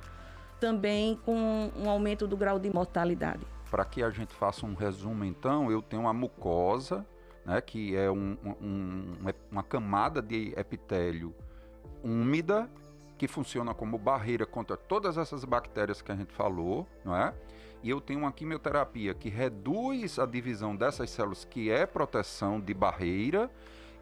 também 0.58 1.16
com 1.24 1.70
um 1.76 1.88
aumento 1.88 2.26
do 2.26 2.36
grau 2.36 2.58
de 2.58 2.70
mortalidade. 2.70 3.46
Para 3.76 3.84
que 3.84 4.02
a 4.02 4.08
gente 4.08 4.34
faça 4.34 4.64
um 4.64 4.72
resumo, 4.72 5.22
então, 5.22 5.70
eu 5.70 5.82
tenho 5.82 6.00
uma 6.00 6.12
mucosa, 6.14 7.04
né, 7.44 7.60
que 7.60 7.94
é 7.94 8.10
um, 8.10 8.34
um, 8.58 9.16
uma 9.50 9.62
camada 9.62 10.22
de 10.22 10.54
epitélio 10.56 11.34
úmida 12.02 12.70
que 13.18 13.28
funciona 13.28 13.74
como 13.74 13.98
barreira 13.98 14.46
contra 14.46 14.78
todas 14.78 15.18
essas 15.18 15.44
bactérias 15.44 16.00
que 16.00 16.10
a 16.10 16.16
gente 16.16 16.32
falou, 16.32 16.86
não 17.04 17.14
é? 17.14 17.34
E 17.82 17.90
eu 17.90 18.00
tenho 18.00 18.20
uma 18.20 18.32
quimioterapia 18.32 19.12
que 19.12 19.28
reduz 19.28 20.18
a 20.18 20.24
divisão 20.24 20.74
dessas 20.74 21.10
células, 21.10 21.44
que 21.44 21.70
é 21.70 21.84
proteção 21.84 22.58
de 22.58 22.72
barreira, 22.72 23.50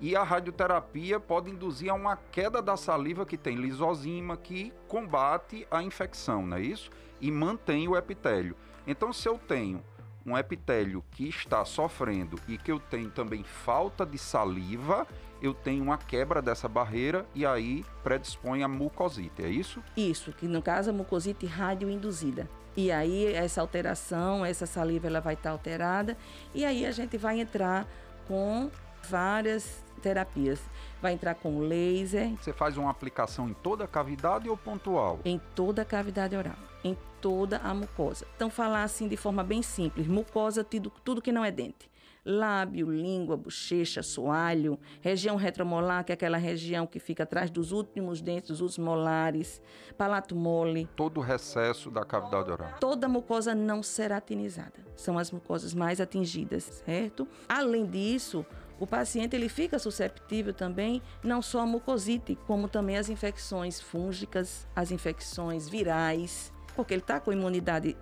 e 0.01 0.15
a 0.15 0.23
radioterapia 0.23 1.19
pode 1.19 1.51
induzir 1.51 1.91
a 1.91 1.95
uma 1.95 2.17
queda 2.17 2.63
da 2.63 2.77
saliva 2.77 3.27
que 3.27 3.37
tem 3.37 3.57
lisozima, 3.57 4.37
que 4.37 4.73
combate 4.87 5.67
a 5.69 5.83
infecção, 5.83 6.47
não 6.47 6.59
é 6.59 6.61
isso? 6.61 6.93
E 7.21 7.29
mantém 7.29 7.89
o 7.89 7.97
epitélio. 7.97 8.55
Então, 8.87 9.13
se 9.13 9.29
eu 9.29 9.39
tenho 9.39 9.83
um 10.27 10.37
epitélio 10.37 11.05
que 11.11 11.29
está 11.29 11.65
sofrendo 11.65 12.41
e 12.49 12.57
que 12.57 12.73
eu 12.73 12.81
tenho 12.81 13.11
também 13.11 13.43
falta 13.43 14.07
de 14.07 14.17
saliva, 14.17 15.07
eu 15.43 15.53
tenho 15.53 15.83
uma 15.83 15.99
quebra 15.99 16.41
dessa 16.41 16.69
barreira 16.69 17.27
e 17.35 17.45
aí 17.45 17.85
predispõe 18.03 18.63
a 18.63 18.69
mucosite, 18.69 19.43
é 19.43 19.49
isso? 19.49 19.83
Isso, 19.97 20.33
que 20.33 20.47
no 20.47 20.63
caso 20.63 20.91
a 20.91 20.93
mucosite 20.93 21.45
radioinduzida. 21.45 22.49
E 22.77 22.91
aí 22.91 23.27
essa 23.27 23.61
alteração, 23.61 24.45
essa 24.45 24.67
saliva 24.67 25.07
ela 25.07 25.21
vai 25.21 25.35
estar 25.35 25.51
alterada 25.51 26.17
e 26.55 26.65
aí 26.65 26.87
a 26.87 26.91
gente 26.91 27.17
vai 27.19 27.41
entrar 27.41 27.87
com 28.27 28.71
várias 29.09 29.85
terapias. 30.03 30.61
Vai 31.01 31.13
entrar 31.13 31.35
com 31.35 31.61
laser. 31.61 32.35
Você 32.41 32.53
faz 32.53 32.77
uma 32.77 32.91
aplicação 32.91 33.49
em 33.49 33.55
toda 33.55 33.85
a 33.85 33.89
cavidade 33.89 34.49
ou 34.49 34.57
pontual? 34.57 35.21
Em 35.25 35.41
toda 35.55 35.83
a 35.83 35.85
cavidade 35.85 36.35
oral, 36.35 36.57
em 36.85 36.97
toda 37.21 37.57
a 37.59 37.75
mucosa. 37.75 38.27
Então, 38.37 38.49
falar 38.51 38.85
assim 38.85 39.09
de 39.09 39.17
forma 39.17 39.43
bem 39.43 39.63
simples: 39.63 40.07
mucosa, 40.07 40.63
tudo, 40.63 40.93
tudo 41.03 41.23
que 41.23 41.33
não 41.33 41.45
é 41.45 41.51
dente 41.51 41.91
lábio, 42.25 42.91
língua, 42.91 43.37
bochecha, 43.37 44.03
soalho, 44.03 44.79
região 45.01 45.37
retromolar, 45.37 46.05
que 46.05 46.13
é 46.13 46.15
aquela 46.15 46.39
região 46.39 46.87
que 46.87 46.99
fica 46.99 47.25
atrás 47.25 47.51
dos 47.51 47.71
últimos 47.71 48.23
dentes, 48.23 48.61
últimos 48.61 48.79
molares, 48.79 49.61
palato 49.99 50.35
mole. 50.35 50.89
Todo 50.97 51.19
o 51.19 51.23
recesso 51.23 51.91
da 51.91 52.05
cavidade 52.05 52.51
oral. 52.51 52.75
Toda 52.81 53.09
mucosa 53.09 53.55
não 53.55 53.83
ceratinizada. 53.83 54.85
São 54.97 55.19
as 55.19 55.31
mucosas 55.31 55.75
mais 55.75 56.01
atingidas, 56.01 56.83
certo? 56.87 57.29
Além 57.49 57.85
disso, 57.85 58.47
o 58.81 58.87
paciente 58.87 59.37
ele 59.37 59.49
fica 59.49 59.79
susceptível 59.79 60.55
também 60.55 61.03
não 61.23 61.43
só 61.43 61.61
à 61.61 61.67
mucosite, 61.67 62.39
como 62.47 62.69
também 62.69 62.97
às 62.97 63.09
infecções 63.09 63.81
fúngicas, 63.81 64.67
às 64.75 64.91
infecções 64.91 65.69
virais, 65.69 66.54
porque 66.75 66.95
ele 66.95 67.03
está 67.03 67.21
com 67.21 67.33
imunidade 67.33 67.97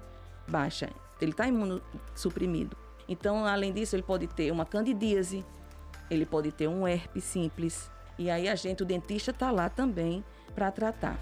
baixa, 0.49 0.91
ele 1.21 1.31
está 1.31 1.47
imunossuprimido. 1.47 2.77
Então, 3.09 3.47
além 3.47 3.73
disso, 3.73 3.95
ele 3.97 4.03
pode 4.03 4.27
ter 4.27 4.51
uma 4.51 4.65
candidíase, 4.65 5.45
ele 6.11 6.25
pode 6.25 6.53
ter 6.53 6.69
um 6.69 6.87
herpes 6.87 7.25
simples. 7.25 7.91
E 8.19 8.31
aí 8.31 8.49
a 8.49 8.55
gente, 8.55 8.83
o 8.83 8.87
dentista 8.87 9.31
está 9.31 9.51
lá 9.51 9.69
também 9.69 10.25
para 10.55 10.71
tratar. 10.71 11.19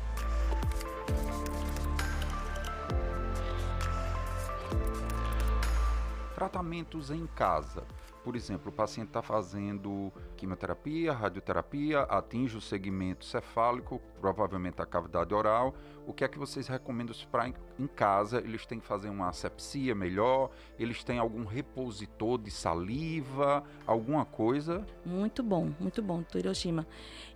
Tratamentos 6.34 7.10
em 7.10 7.26
casa 7.26 7.84
por 8.22 8.36
exemplo, 8.36 8.70
o 8.70 8.72
paciente 8.72 9.08
está 9.08 9.22
fazendo 9.22 10.12
quimioterapia, 10.36 11.12
radioterapia, 11.12 12.00
atinge 12.02 12.56
o 12.56 12.60
segmento 12.60 13.24
cefálico, 13.24 14.00
provavelmente 14.20 14.82
a 14.82 14.86
cavidade 14.86 15.32
oral. 15.34 15.74
O 16.06 16.12
que 16.12 16.22
é 16.22 16.28
que 16.28 16.38
vocês 16.38 16.68
recomendam 16.68 17.14
para 17.30 17.48
em 17.48 17.86
casa? 17.86 18.38
Eles 18.38 18.66
têm 18.66 18.78
que 18.78 18.86
fazer 18.86 19.08
uma 19.08 19.28
asepsia 19.28 19.94
melhor? 19.94 20.50
Eles 20.78 21.02
têm 21.02 21.18
algum 21.18 21.44
repositor 21.44 22.38
de 22.38 22.50
saliva? 22.50 23.64
Alguma 23.86 24.24
coisa? 24.26 24.86
Muito 25.04 25.42
bom, 25.42 25.72
muito 25.80 26.02
bom, 26.02 26.22
Hiroshima. 26.34 26.86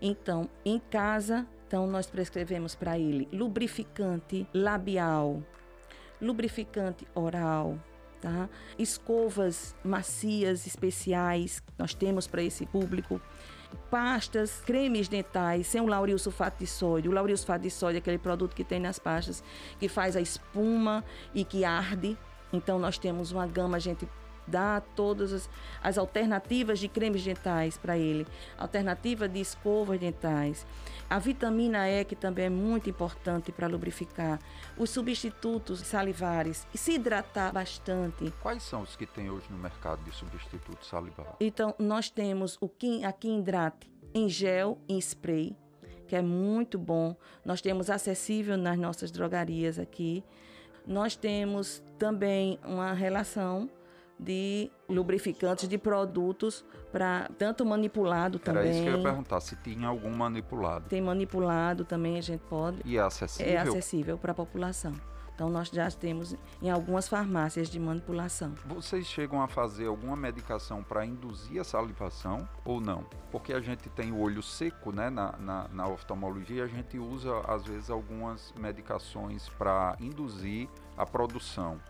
Então, 0.02 0.50
em 0.64 0.78
casa, 0.78 1.46
então 1.66 1.86
nós 1.86 2.06
prescrevemos 2.08 2.74
para 2.74 2.98
ele 2.98 3.26
lubrificante 3.32 4.46
labial, 4.52 5.42
lubrificante 6.20 7.06
oral, 7.14 7.78
tá? 8.24 8.48
Escovas 8.78 9.76
macias 9.84 10.66
especiais 10.66 11.62
nós 11.78 11.92
temos 11.92 12.26
para 12.26 12.42
esse 12.42 12.64
público. 12.64 13.20
Pastas, 13.90 14.62
cremes 14.64 15.08
dentais 15.08 15.66
sem 15.66 15.80
o 15.80 15.86
lauril 15.86 16.18
sulfato 16.18 16.58
de 16.58 16.66
sódio. 16.66 17.10
O 17.10 17.14
lauril 17.14 17.36
sulfato 17.36 17.64
de 17.64 17.70
sódio 17.70 17.96
é 17.96 17.98
aquele 17.98 18.18
produto 18.18 18.56
que 18.56 18.64
tem 18.64 18.80
nas 18.80 18.98
pastas 18.98 19.44
que 19.78 19.88
faz 19.88 20.16
a 20.16 20.22
espuma 20.22 21.04
e 21.34 21.44
que 21.44 21.64
arde. 21.64 22.16
Então 22.50 22.78
nós 22.78 22.96
temos 22.96 23.30
uma 23.30 23.46
gama, 23.46 23.78
gente 23.78 24.08
dá 24.46 24.80
todas 24.80 25.32
as, 25.32 25.50
as 25.82 25.98
alternativas 25.98 26.78
de 26.78 26.88
cremes 26.88 27.24
dentais 27.24 27.76
para 27.76 27.96
ele, 27.96 28.26
alternativa 28.58 29.28
de 29.28 29.40
escovas 29.40 29.98
dentais. 29.98 30.66
A 31.08 31.18
vitamina 31.18 31.88
E, 31.88 32.04
que 32.04 32.16
também 32.16 32.46
é 32.46 32.50
muito 32.50 32.88
importante 32.88 33.52
para 33.52 33.66
lubrificar. 33.66 34.38
Os 34.76 34.90
substitutos 34.90 35.80
salivares. 35.80 36.66
E 36.72 36.78
se 36.78 36.92
hidratar 36.92 37.52
bastante. 37.52 38.32
Quais 38.42 38.62
são 38.62 38.82
os 38.82 38.96
que 38.96 39.06
tem 39.06 39.30
hoje 39.30 39.46
no 39.50 39.58
mercado 39.58 40.02
de 40.02 40.12
substitutos 40.12 40.88
salivares? 40.88 41.34
Então, 41.40 41.74
nós 41.78 42.08
temos 42.10 42.56
o 42.60 42.68
Kim, 42.68 43.04
a 43.04 43.12
Kimdrate 43.12 43.92
em 44.14 44.28
gel, 44.28 44.78
em 44.88 44.98
spray, 44.98 45.56
que 46.06 46.14
é 46.14 46.22
muito 46.22 46.78
bom. 46.78 47.16
Nós 47.44 47.60
temos 47.60 47.90
acessível 47.90 48.56
nas 48.56 48.78
nossas 48.78 49.10
drogarias 49.10 49.78
aqui. 49.78 50.24
Nós 50.86 51.16
temos 51.16 51.82
também 51.98 52.58
uma 52.64 52.92
relação 52.92 53.68
de 54.18 54.70
lubrificantes, 54.88 55.68
de 55.68 55.78
produtos 55.78 56.64
para 56.92 57.28
tanto 57.38 57.64
manipulado 57.64 58.40
Era 58.44 58.60
também. 58.60 58.70
isso 58.70 58.82
que 58.82 58.88
eu 58.88 58.96
ia 58.96 59.02
perguntar, 59.02 59.40
se 59.40 59.56
tinha 59.56 59.88
algum 59.88 60.14
manipulado. 60.16 60.88
Tem 60.88 61.02
manipulado 61.02 61.84
também, 61.84 62.18
a 62.18 62.22
gente 62.22 62.42
pode. 62.42 62.80
E 62.84 62.96
é 62.96 63.00
acessível? 63.00 63.52
É 63.52 63.56
acessível 63.58 64.18
para 64.18 64.32
a 64.32 64.34
população. 64.34 64.92
Então 65.34 65.50
nós 65.50 65.68
já 65.68 65.90
temos 65.90 66.36
em 66.62 66.70
algumas 66.70 67.08
farmácias 67.08 67.68
de 67.68 67.80
manipulação. 67.80 68.54
Vocês 68.66 69.04
chegam 69.06 69.42
a 69.42 69.48
fazer 69.48 69.86
alguma 69.86 70.16
medicação 70.16 70.82
para 70.82 71.04
induzir 71.04 71.60
a 71.60 71.64
salivação 71.64 72.48
ou 72.64 72.80
não? 72.80 73.04
Porque 73.32 73.52
a 73.52 73.60
gente 73.60 73.88
tem 73.90 74.12
o 74.12 74.20
olho 74.20 74.42
seco, 74.42 74.92
né? 74.92 75.10
Na, 75.10 75.36
na, 75.38 75.68
na 75.68 75.88
oftalmologia 75.88 76.62
a 76.62 76.68
gente 76.68 76.98
usa 76.98 77.40
às 77.48 77.64
vezes 77.66 77.90
algumas 77.90 78.54
medicações 78.56 79.48
para 79.48 79.96
induzir 79.98 80.68
a 80.96 81.04
produção 81.04 81.80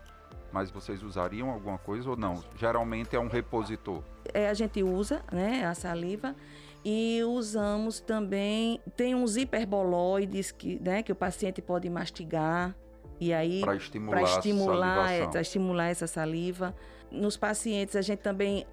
mas 0.55 0.71
vocês 0.71 1.03
usariam 1.03 1.49
alguma 1.49 1.77
coisa 1.77 2.09
ou 2.09 2.15
não? 2.15 2.41
Geralmente 2.55 3.13
é 3.13 3.19
um 3.19 3.27
repositor. 3.27 4.01
É, 4.33 4.47
a 4.47 4.53
gente 4.53 4.81
usa 4.81 5.21
né, 5.29 5.65
a 5.65 5.75
saliva 5.75 6.33
e 6.81 7.21
usamos 7.27 7.99
também, 7.99 8.79
tem 8.95 9.13
uns 9.13 9.35
hiperboloides 9.35 10.51
que, 10.51 10.79
né, 10.81 11.03
que 11.03 11.11
o 11.11 11.15
paciente 11.15 11.61
pode 11.61 11.89
mastigar 11.89 12.73
e 13.19 13.33
aí 13.33 13.59
para 13.59 13.75
estimular, 13.75 14.23
estimular, 14.23 15.35
estimular 15.41 15.87
essa 15.89 16.07
saliva. 16.07 16.73
Nos 17.11 17.35
pacientes 17.35 17.97
a 17.97 18.01
gente 18.01 18.19
também 18.19 18.65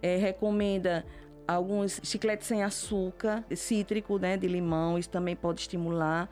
é, 0.00 0.16
recomenda 0.18 1.04
alguns 1.48 2.00
chicletes 2.04 2.46
sem 2.46 2.62
açúcar, 2.62 3.44
cítrico, 3.56 4.16
né, 4.16 4.36
de 4.36 4.46
limão, 4.46 4.96
isso 4.96 5.10
também 5.10 5.34
pode 5.34 5.62
estimular. 5.62 6.30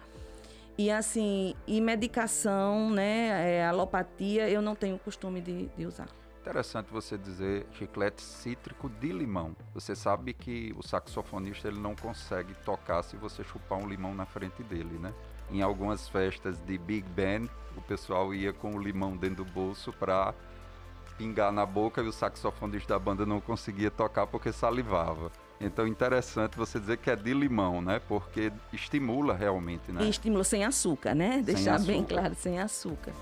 E 0.77 0.91
assim, 0.91 1.55
e 1.67 1.81
medicação, 1.81 2.91
né, 2.91 3.59
é, 3.59 3.67
alopatia, 3.67 4.49
eu 4.51 4.61
não 4.61 4.75
tenho 4.75 4.99
costume 4.99 5.41
de, 5.41 5.67
de 5.69 5.87
usar. 5.87 6.09
Interessante 6.41 6.91
você 6.91 7.17
dizer 7.17 7.65
chiclete 7.73 8.21
cítrico 8.21 8.89
de 8.89 9.13
limão. 9.13 9.57
Você 9.73 9.95
sabe 9.95 10.35
que 10.35 10.75
o 10.77 10.83
saxofonista 10.83 11.69
ele 11.69 11.79
não 11.79 11.95
consegue 11.95 12.55
tocar 12.65 13.03
se 13.03 13.17
você 13.17 13.43
chupar 13.45 13.79
um 13.79 13.89
limão 13.89 14.15
na 14.15 14.27
frente 14.27 14.63
dele, 14.65 14.99
né? 14.99 15.15
Em 15.51 15.63
algumas 15.63 16.09
festas 16.09 16.59
de 16.61 16.77
Big 16.77 17.09
Band, 17.09 17.49
o 17.77 17.81
pessoal 17.81 18.35
ia 18.35 18.53
com 18.53 18.75
o 18.75 18.83
limão 18.83 19.17
dentro 19.17 19.45
do 19.45 19.51
bolso 19.53 19.93
para 19.93 20.35
pingar 21.17 21.53
na 21.53 21.65
boca 21.65 22.03
e 22.03 22.09
o 22.09 22.13
saxofonista 22.13 22.95
da 22.95 22.99
banda 22.99 23.25
não 23.25 23.41
conseguia 23.41 23.91
tocar 23.91 24.27
porque 24.27 24.53
salivava. 24.53 25.31
Então, 25.65 25.87
interessante 25.87 26.59
você 26.59 26.79
dizer 26.79 26.99
que 26.99 27.11
é 27.11 27.17
de 27.17 27.33
limão, 27.33 27.81
né? 27.81 27.99
Porque 28.07 28.53
estimula 28.71 29.35
realmente, 29.35 29.91
né? 29.91 30.05
E 30.05 30.11
estimula 30.11 30.45
sem 30.45 30.63
açúcar, 30.63 31.15
né? 31.15 31.37
Sem 31.37 31.43
Deixar 31.43 31.75
açúcar. 31.77 31.93
bem 31.93 32.05
claro, 32.05 32.35
sem 32.35 32.61
açúcar. 32.61 33.13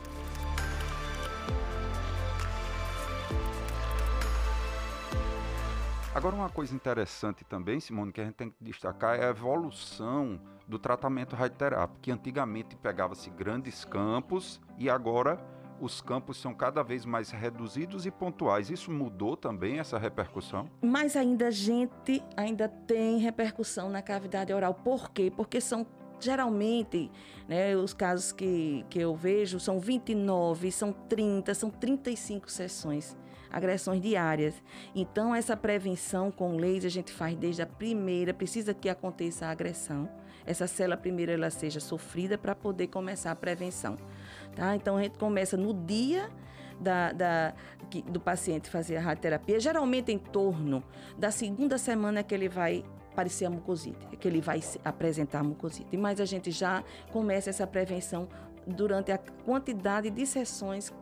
Agora, 6.12 6.34
uma 6.34 6.48
coisa 6.50 6.74
interessante 6.74 7.44
também, 7.44 7.78
Simone, 7.78 8.10
que 8.12 8.20
a 8.20 8.24
gente 8.24 8.34
tem 8.34 8.50
que 8.50 8.56
destacar 8.60 9.18
é 9.18 9.26
a 9.26 9.30
evolução 9.30 10.40
do 10.66 10.80
tratamento 10.80 11.36
radioterápico, 11.36 12.00
que 12.02 12.10
antigamente 12.10 12.76
pegava-se 12.76 13.30
grandes 13.30 13.84
campos 13.84 14.60
e 14.76 14.90
agora 14.90 15.38
os 15.82 16.00
campos 16.00 16.36
são 16.36 16.54
cada 16.54 16.80
vez 16.84 17.04
mais 17.04 17.32
reduzidos 17.32 18.06
e 18.06 18.10
pontuais. 18.10 18.70
Isso 18.70 18.88
mudou 18.92 19.36
também 19.36 19.80
essa 19.80 19.98
repercussão? 19.98 20.70
Mas 20.80 21.16
ainda 21.16 21.48
a 21.48 21.50
gente 21.50 22.22
ainda 22.36 22.68
tem 22.68 23.18
repercussão 23.18 23.90
na 23.90 24.00
cavidade 24.00 24.52
oral. 24.52 24.74
Por 24.74 25.10
quê? 25.10 25.32
Porque 25.34 25.60
são 25.60 25.84
geralmente, 26.20 27.10
né, 27.48 27.74
os 27.76 27.92
casos 27.92 28.30
que, 28.30 28.86
que 28.88 29.00
eu 29.00 29.12
vejo 29.12 29.58
são 29.58 29.80
29, 29.80 30.70
são 30.70 30.92
30, 30.92 31.52
são 31.52 31.68
35 31.68 32.48
sessões, 32.48 33.16
agressões 33.52 34.00
diárias. 34.00 34.54
Então, 34.94 35.34
essa 35.34 35.56
prevenção 35.56 36.30
com 36.30 36.56
laser 36.56 36.86
a 36.86 36.90
gente 36.90 37.12
faz 37.12 37.36
desde 37.36 37.62
a 37.62 37.66
primeira, 37.66 38.32
precisa 38.32 38.72
que 38.72 38.88
aconteça 38.88 39.46
a 39.46 39.50
agressão. 39.50 40.08
Essa 40.44 40.66
célula 40.66 40.96
primeiro 40.96 41.30
ela 41.30 41.50
seja 41.50 41.78
sofrida 41.78 42.36
para 42.36 42.54
poder 42.54 42.88
começar 42.88 43.30
a 43.30 43.36
prevenção. 43.36 43.96
Tá? 44.56 44.74
Então, 44.74 44.96
a 44.96 45.02
gente 45.02 45.18
começa 45.18 45.56
no 45.56 45.72
dia 45.74 46.30
da, 46.80 47.12
da, 47.12 47.54
do 48.06 48.18
paciente 48.18 48.68
fazer 48.68 48.96
a 48.96 49.00
radioterapia, 49.00 49.60
geralmente 49.60 50.10
em 50.10 50.18
torno 50.18 50.82
da 51.16 51.30
segunda 51.30 51.78
semana 51.78 52.22
que 52.22 52.34
ele 52.34 52.48
vai 52.48 52.84
aparecer 53.12 53.44
a 53.44 53.50
mucosite, 53.50 54.16
que 54.16 54.26
ele 54.26 54.40
vai 54.40 54.60
apresentar 54.84 55.40
a 55.40 55.44
mucosite. 55.44 55.96
Mas 55.96 56.20
a 56.20 56.24
gente 56.24 56.50
já 56.50 56.82
começa 57.12 57.50
essa 57.50 57.66
prevenção 57.66 58.26
durante 58.66 59.12
a 59.12 59.18
quantidade 59.18 60.10
de 60.10 60.26
sessões 60.26 60.92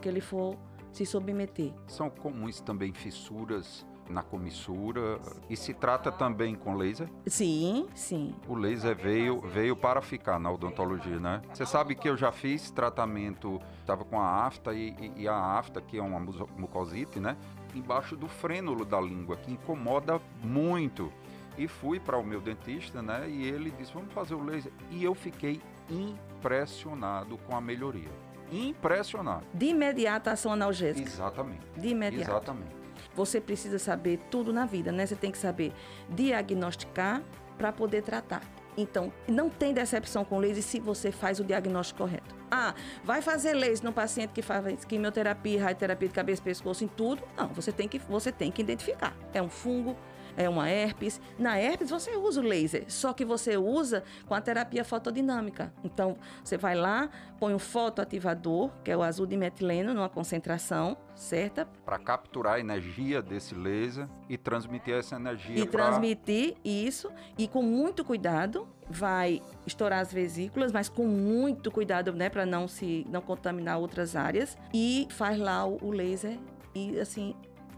que 0.00 0.08
ele 0.08 0.20
for 0.20 0.56
se 0.96 1.04
submeter. 1.04 1.74
São 1.86 2.08
comuns 2.08 2.58
também 2.58 2.90
fissuras 2.90 3.86
na 4.08 4.22
comissura 4.22 5.18
e 5.50 5.56
se 5.56 5.74
trata 5.74 6.10
também 6.10 6.54
com 6.54 6.74
laser? 6.74 7.08
Sim, 7.26 7.86
sim. 7.94 8.34
O 8.48 8.54
laser 8.54 8.96
veio, 8.96 9.40
veio 9.40 9.76
para 9.76 10.00
ficar 10.00 10.38
na 10.38 10.50
odontologia, 10.50 11.18
né? 11.18 11.42
Você 11.52 11.66
sabe 11.66 11.94
que 11.94 12.08
eu 12.08 12.16
já 12.16 12.32
fiz 12.32 12.70
tratamento, 12.70 13.60
estava 13.80 14.04
com 14.06 14.18
a 14.18 14.46
afta 14.46 14.72
e, 14.72 14.94
e, 14.98 15.22
e, 15.22 15.28
a 15.28 15.36
afta, 15.36 15.82
que 15.82 15.98
é 15.98 16.02
uma 16.02 16.18
mucosite, 16.56 17.20
né? 17.20 17.36
Embaixo 17.74 18.16
do 18.16 18.28
frênulo 18.28 18.84
da 18.84 19.00
língua, 19.00 19.36
que 19.36 19.52
incomoda 19.52 20.18
muito. 20.42 21.12
E 21.58 21.68
fui 21.68 22.00
para 22.00 22.16
o 22.16 22.24
meu 22.24 22.40
dentista, 22.40 23.02
né? 23.02 23.28
E 23.28 23.46
ele 23.46 23.70
disse: 23.70 23.92
vamos 23.92 24.14
fazer 24.14 24.34
o 24.34 24.42
laser. 24.42 24.72
E 24.90 25.04
eu 25.04 25.14
fiquei 25.14 25.60
impressionado 25.90 27.36
com 27.38 27.54
a 27.54 27.60
melhoria. 27.60 28.25
Impressionado. 28.50 29.44
De 29.52 29.66
imediato 29.66 30.30
ação 30.30 30.52
analgésica. 30.52 31.08
Exatamente. 31.08 31.66
De 31.76 31.88
imediato. 31.88 32.30
Exatamente. 32.30 32.76
Você 33.14 33.40
precisa 33.40 33.78
saber 33.78 34.18
tudo 34.30 34.52
na 34.52 34.66
vida, 34.66 34.92
né? 34.92 35.06
Você 35.06 35.16
tem 35.16 35.30
que 35.30 35.38
saber 35.38 35.72
diagnosticar 36.10 37.22
para 37.56 37.72
poder 37.72 38.02
tratar. 38.02 38.42
Então, 38.76 39.10
não 39.26 39.48
tem 39.48 39.72
decepção 39.72 40.24
com 40.24 40.38
laser 40.38 40.62
se 40.62 40.78
você 40.78 41.10
faz 41.10 41.40
o 41.40 41.44
diagnóstico 41.44 42.00
correto. 42.00 42.34
Ah, 42.50 42.74
vai 43.02 43.22
fazer 43.22 43.54
laser 43.54 43.84
no 43.84 43.92
paciente 43.92 44.30
que 44.30 44.42
faz 44.42 44.84
quimioterapia, 44.84 45.60
radioterapia 45.60 46.08
de 46.08 46.14
cabeça 46.14 46.42
e 46.42 46.44
pescoço 46.44 46.84
em 46.84 46.88
tudo? 46.88 47.22
Não, 47.36 47.48
você 47.48 47.72
tem 47.72 47.88
que, 47.88 47.98
você 47.98 48.30
tem 48.30 48.50
que 48.50 48.60
identificar. 48.60 49.16
É 49.32 49.40
um 49.40 49.48
fungo, 49.48 49.96
é 50.36 50.48
uma 50.48 50.68
herpes. 50.68 51.20
Na 51.38 51.58
herpes 51.58 51.90
você 51.90 52.16
usa 52.16 52.40
o 52.40 52.44
laser, 52.44 52.84
só 52.88 53.12
que 53.12 53.24
você 53.24 53.56
usa 53.56 54.04
com 54.26 54.34
a 54.34 54.40
terapia 54.40 54.84
fotodinâmica. 54.84 55.72
Então, 55.82 56.16
você 56.44 56.56
vai 56.56 56.74
lá, 56.74 57.08
põe 57.38 57.54
um 57.54 57.58
fotoativador, 57.58 58.70
que 58.84 58.90
é 58.90 58.96
o 58.96 59.02
azul 59.02 59.26
de 59.26 59.36
metileno, 59.36 59.94
numa 59.94 60.08
concentração 60.08 60.96
certa. 61.14 61.66
Para 61.84 61.98
capturar 61.98 62.54
a 62.54 62.60
energia 62.60 63.22
desse 63.22 63.54
laser 63.54 64.06
e 64.28 64.36
transmitir 64.36 64.94
essa 64.94 65.16
energia. 65.16 65.58
E 65.58 65.66
pra... 65.66 65.86
transmitir 65.86 66.56
isso, 66.64 67.10
e 67.38 67.48
com 67.48 67.62
muito 67.62 68.04
cuidado, 68.04 68.68
vai 68.88 69.42
estourar 69.66 70.00
as 70.00 70.12
vesículas, 70.12 70.72
mas 70.72 70.88
com 70.88 71.06
muito 71.06 71.70
cuidado, 71.70 72.12
né, 72.12 72.28
para 72.28 72.46
não 72.46 72.68
se 72.68 73.06
não 73.08 73.20
contaminar 73.20 73.78
outras 73.78 74.14
áreas. 74.14 74.56
E 74.72 75.08
faz 75.10 75.38
lá 75.38 75.66
o, 75.66 75.78
o 75.82 75.90
laser 75.90 76.38
e 76.74 77.00
assim, 77.00 77.34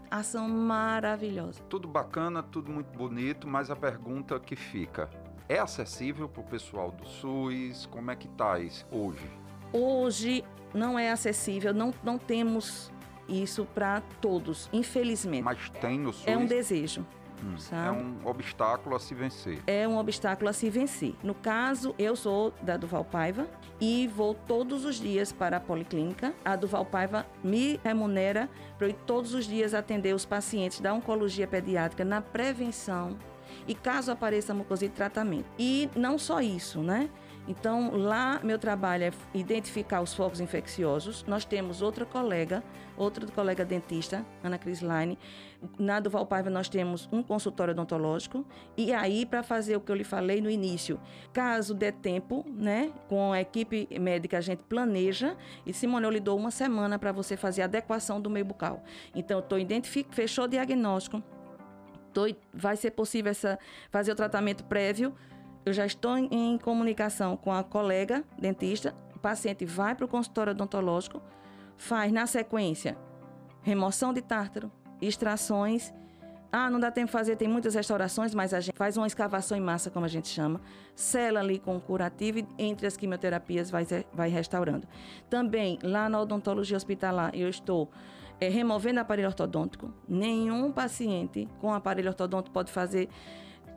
ação 0.09 0.47
maravilhosa. 0.47 1.61
Tudo 1.69 1.87
bacana, 1.87 2.41
tudo 2.41 2.71
muito 2.71 2.97
bonito, 2.97 3.47
mas 3.47 3.69
a 3.69 3.75
pergunta 3.75 4.39
que 4.39 4.55
fica: 4.55 5.09
é 5.47 5.59
acessível 5.59 6.27
para 6.27 6.41
o 6.41 6.45
pessoal 6.45 6.91
do 6.91 7.05
SUS? 7.05 7.85
Como 7.87 8.11
é 8.11 8.15
que 8.15 8.27
está 8.27 8.59
isso 8.59 8.85
hoje? 8.91 9.29
Hoje 9.71 10.43
não 10.73 10.97
é 10.97 11.11
acessível, 11.11 11.73
não, 11.73 11.93
não 12.03 12.17
temos 12.17 12.91
isso 13.27 13.65
para 13.65 14.01
todos, 14.19 14.69
infelizmente. 14.73 15.43
Mas 15.43 15.69
tem 15.69 15.99
no 15.99 16.11
SUS? 16.11 16.27
É 16.27 16.37
um 16.37 16.45
desejo. 16.45 17.05
Hum, 17.43 17.55
é 17.71 17.91
um 17.91 18.27
obstáculo 18.27 18.95
a 18.95 18.99
se 18.99 19.13
vencer. 19.13 19.59
É 19.65 19.87
um 19.87 19.97
obstáculo 19.97 20.49
a 20.49 20.53
se 20.53 20.69
vencer. 20.69 21.15
No 21.23 21.33
caso, 21.33 21.95
eu 21.97 22.15
sou 22.15 22.53
da 22.61 22.77
Duval 22.77 23.05
Paiva 23.05 23.47
e 23.79 24.07
vou 24.07 24.33
todos 24.33 24.85
os 24.85 24.95
dias 24.95 25.31
para 25.31 25.57
a 25.57 25.59
policlínica. 25.59 26.33
A 26.43 26.55
Duval 26.55 26.85
Paiva 26.85 27.25
me 27.43 27.79
remunera 27.83 28.49
para 28.77 28.87
eu 28.87 28.91
ir 28.91 28.97
todos 29.05 29.33
os 29.33 29.45
dias 29.45 29.73
atender 29.73 30.13
os 30.13 30.25
pacientes 30.25 30.79
da 30.79 30.93
oncologia 30.93 31.47
pediátrica 31.47 32.03
na 32.03 32.21
prevenção 32.21 33.17
e 33.67 33.73
caso 33.73 34.11
apareça 34.11 34.53
mucosite, 34.53 34.95
tratamento. 34.95 35.45
E 35.57 35.89
não 35.95 36.17
só 36.17 36.41
isso, 36.41 36.81
né? 36.81 37.09
Então, 37.47 37.95
lá 37.95 38.39
meu 38.43 38.59
trabalho 38.59 39.05
é 39.05 39.11
identificar 39.33 40.01
os 40.01 40.13
focos 40.13 40.39
infecciosos. 40.39 41.23
Nós 41.27 41.45
temos 41.45 41.81
outra 41.81 42.05
colega, 42.05 42.63
outra 42.99 43.25
colega 43.27 43.65
dentista, 43.65 44.25
Ana 44.43 44.57
Crislaine. 44.59 45.17
Na 45.79 45.99
do 45.99 46.09
Valpaiva 46.09 46.49
nós 46.49 46.69
temos 46.69 47.09
um 47.11 47.23
consultório 47.23 47.71
odontológico. 47.71 48.45
E 48.77 48.93
aí, 48.93 49.25
para 49.25 49.41
fazer 49.41 49.75
o 49.75 49.81
que 49.81 49.91
eu 49.91 49.95
lhe 49.95 50.03
falei 50.03 50.41
no 50.41 50.49
início, 50.49 50.99
caso 51.33 51.73
dê 51.73 51.91
tempo, 51.91 52.45
né, 52.47 52.91
com 53.07 53.33
a 53.33 53.41
equipe 53.41 53.87
médica 53.99 54.37
a 54.37 54.41
gente 54.41 54.63
planeja. 54.63 55.35
E 55.65 55.73
Simone, 55.73 56.05
eu 56.05 56.11
lhe 56.11 56.19
dou 56.19 56.37
uma 56.37 56.51
semana 56.51 56.99
para 56.99 57.11
você 57.11 57.35
fazer 57.35 57.63
a 57.63 57.65
adequação 57.65 58.21
do 58.21 58.29
meio 58.29 58.45
bucal. 58.45 58.83
Então, 59.15 59.39
estou 59.39 59.57
identificando, 59.57 60.15
fechou 60.15 60.45
o 60.45 60.47
diagnóstico. 60.47 61.23
Tô, 62.13 62.23
vai 62.53 62.75
ser 62.75 62.91
possível 62.91 63.31
essa, 63.31 63.57
fazer 63.89 64.11
o 64.11 64.15
tratamento 64.15 64.63
prévio 64.65 65.15
eu 65.65 65.73
já 65.73 65.85
estou 65.85 66.17
em 66.17 66.57
comunicação 66.57 67.37
com 67.37 67.51
a 67.51 67.63
colega 67.63 68.23
dentista, 68.39 68.95
o 69.15 69.19
paciente 69.19 69.65
vai 69.65 69.93
para 69.93 70.05
o 70.05 70.07
consultório 70.07 70.51
odontológico, 70.51 71.21
faz 71.79 72.11
na 72.11 72.27
sequência 72.27 72.95
remoção 73.61 74.13
de 74.13 74.21
tártaro, 74.21 74.71
extrações. 75.01 75.93
Ah, 76.51 76.69
não 76.69 76.79
dá 76.79 76.91
tempo 76.91 77.07
de 77.07 77.11
fazer, 77.11 77.35
tem 77.35 77.47
muitas 77.47 77.75
restaurações, 77.75 78.33
mas 78.33 78.53
a 78.53 78.59
gente 78.59 78.75
faz 78.75 78.97
uma 78.97 79.05
escavação 79.05 79.57
em 79.57 79.61
massa, 79.61 79.91
como 79.91 80.05
a 80.05 80.09
gente 80.09 80.27
chama, 80.27 80.59
sela 80.95 81.39
ali 81.39 81.59
com 81.59 81.79
curativo 81.79 82.39
e 82.39 82.47
entre 82.57 82.87
as 82.87 82.97
quimioterapias 82.97 83.69
vai, 83.69 83.85
vai 84.11 84.29
restaurando. 84.29 84.87
Também, 85.29 85.77
lá 85.83 86.09
na 86.09 86.19
odontologia 86.19 86.75
hospitalar, 86.75 87.35
eu 87.35 87.47
estou 87.47 87.89
é, 88.41 88.49
removendo 88.49 88.99
aparelho 88.99 89.27
ortodôntico. 89.27 89.93
Nenhum 90.07 90.71
paciente 90.71 91.47
com 91.61 91.71
aparelho 91.71 92.09
ortodôntico 92.09 92.51
pode 92.51 92.71
fazer 92.71 93.09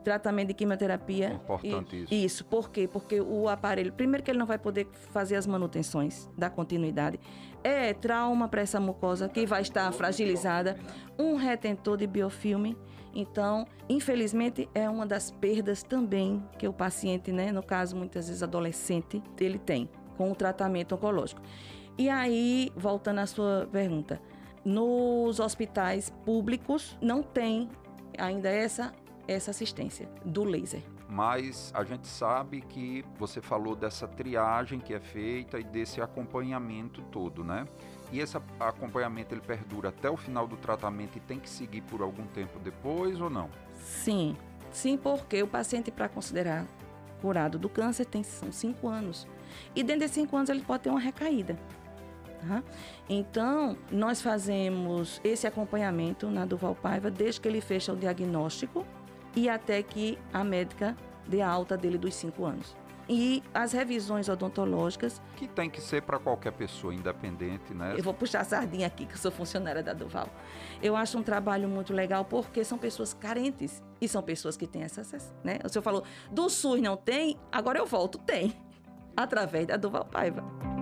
tratamento 0.03 0.49
de 0.49 0.53
quimioterapia. 0.53 1.33
Importante 1.33 2.03
isso. 2.03 2.13
Isso, 2.13 2.45
por 2.45 2.69
quê? 2.69 2.87
Porque 2.87 3.19
o 3.21 3.47
aparelho, 3.49 3.91
primeiro 3.93 4.23
que 4.23 4.31
ele 4.31 4.39
não 4.39 4.45
vai 4.45 4.57
poder 4.57 4.87
fazer 5.11 5.35
as 5.35 5.47
manutenções 5.47 6.29
da 6.37 6.49
continuidade, 6.49 7.19
é 7.63 7.93
trauma 7.93 8.47
para 8.47 8.61
essa 8.61 8.79
mucosa 8.79 9.29
que 9.29 9.45
vai 9.45 9.61
estar 9.61 9.91
fragilizada, 9.93 10.77
um 11.17 11.35
retentor 11.35 11.97
de 11.97 12.05
biofilme. 12.05 12.77
Então, 13.15 13.65
infelizmente, 13.87 14.67
é 14.73 14.89
uma 14.89 15.05
das 15.05 15.31
perdas 15.31 15.83
também 15.83 16.43
que 16.57 16.67
o 16.67 16.73
paciente, 16.73 17.31
né, 17.31 17.51
no 17.51 17.63
caso 17.63 17.95
muitas 17.95 18.27
vezes 18.27 18.43
adolescente, 18.43 19.21
ele 19.39 19.59
tem 19.59 19.89
com 20.17 20.31
o 20.31 20.35
tratamento 20.35 20.95
oncológico. 20.95 21.41
E 21.97 22.09
aí, 22.09 22.71
voltando 22.75 23.19
à 23.19 23.27
sua 23.27 23.69
pergunta, 23.71 24.19
nos 24.65 25.39
hospitais 25.39 26.09
públicos 26.25 26.97
não 27.01 27.21
tem 27.21 27.69
ainda 28.17 28.49
essa 28.49 28.93
essa 29.27 29.51
assistência 29.51 30.09
do 30.25 30.43
laser. 30.43 30.81
Mas 31.07 31.71
a 31.75 31.83
gente 31.83 32.07
sabe 32.07 32.61
que 32.61 33.05
você 33.19 33.39
falou 33.39 33.75
dessa 33.75 34.07
triagem 34.07 34.79
que 34.79 34.93
é 34.93 34.99
feita 34.99 35.59
e 35.59 35.63
desse 35.63 36.01
acompanhamento 36.01 37.01
todo, 37.03 37.43
né? 37.43 37.67
E 38.11 38.19
esse 38.19 38.37
acompanhamento 38.59 39.33
ele 39.33 39.41
perdura 39.41 39.89
até 39.89 40.09
o 40.09 40.17
final 40.17 40.47
do 40.47 40.57
tratamento 40.57 41.17
e 41.17 41.19
tem 41.19 41.39
que 41.39 41.49
seguir 41.49 41.81
por 41.81 42.01
algum 42.01 42.25
tempo 42.27 42.59
depois 42.59 43.19
ou 43.21 43.29
não? 43.29 43.49
Sim, 43.75 44.35
sim, 44.71 44.97
porque 44.97 45.41
o 45.43 45.47
paciente 45.47 45.91
para 45.91 46.09
considerar 46.09 46.65
curado 47.21 47.57
do 47.57 47.69
câncer 47.69 48.05
tem 48.05 48.21
são 48.23 48.51
cinco 48.51 48.87
anos 48.87 49.27
e 49.75 49.83
dentro 49.83 50.01
desses 50.01 50.15
cinco 50.15 50.35
anos 50.35 50.49
ele 50.49 50.61
pode 50.61 50.83
ter 50.83 50.89
uma 50.89 50.99
recaída. 50.99 51.57
Tá? 52.47 52.61
Então, 53.07 53.77
nós 53.89 54.21
fazemos 54.21 55.21
esse 55.23 55.47
acompanhamento 55.47 56.29
na 56.29 56.45
Duval 56.45 56.75
Paiva 56.75 57.09
desde 57.09 57.39
que 57.39 57.47
ele 57.47 57.61
fecha 57.61 57.93
o 57.93 57.95
diagnóstico 57.95 58.85
e 59.35 59.49
até 59.49 59.81
que 59.81 60.17
a 60.31 60.43
médica 60.43 60.95
dê 61.27 61.41
a 61.41 61.49
alta 61.49 61.77
dele 61.77 61.97
dos 61.97 62.15
cinco 62.15 62.45
anos. 62.45 62.75
E 63.07 63.43
as 63.53 63.73
revisões 63.73 64.29
odontológicas. 64.29 65.21
Que 65.35 65.47
tem 65.47 65.69
que 65.69 65.81
ser 65.81 66.01
para 66.03 66.17
qualquer 66.17 66.53
pessoa, 66.53 66.93
independente, 66.93 67.73
né? 67.73 67.95
Eu 67.97 68.03
vou 68.03 68.13
puxar 68.13 68.41
a 68.41 68.43
sardinha 68.45 68.87
aqui, 68.87 69.05
que 69.05 69.13
eu 69.13 69.17
sou 69.17 69.31
funcionária 69.31 69.83
da 69.83 69.93
Duval. 69.93 70.29
Eu 70.81 70.95
acho 70.95 71.17
um 71.17 71.23
trabalho 71.23 71.67
muito 71.67 71.93
legal 71.93 72.23
porque 72.23 72.63
são 72.63 72.77
pessoas 72.77 73.13
carentes 73.13 73.83
e 73.99 74.07
são 74.07 74.23
pessoas 74.23 74.55
que 74.55 74.65
têm 74.65 74.83
acesso, 74.83 75.33
né? 75.43 75.59
O 75.65 75.69
senhor 75.69 75.83
falou, 75.83 76.03
do 76.31 76.49
SUS 76.49 76.81
não 76.81 76.95
tem, 76.95 77.37
agora 77.51 77.77
eu 77.77 77.85
volto, 77.85 78.17
tem. 78.17 78.55
Através 79.15 79.67
da 79.67 79.75
Duval 79.75 80.05
Paiva. 80.05 80.72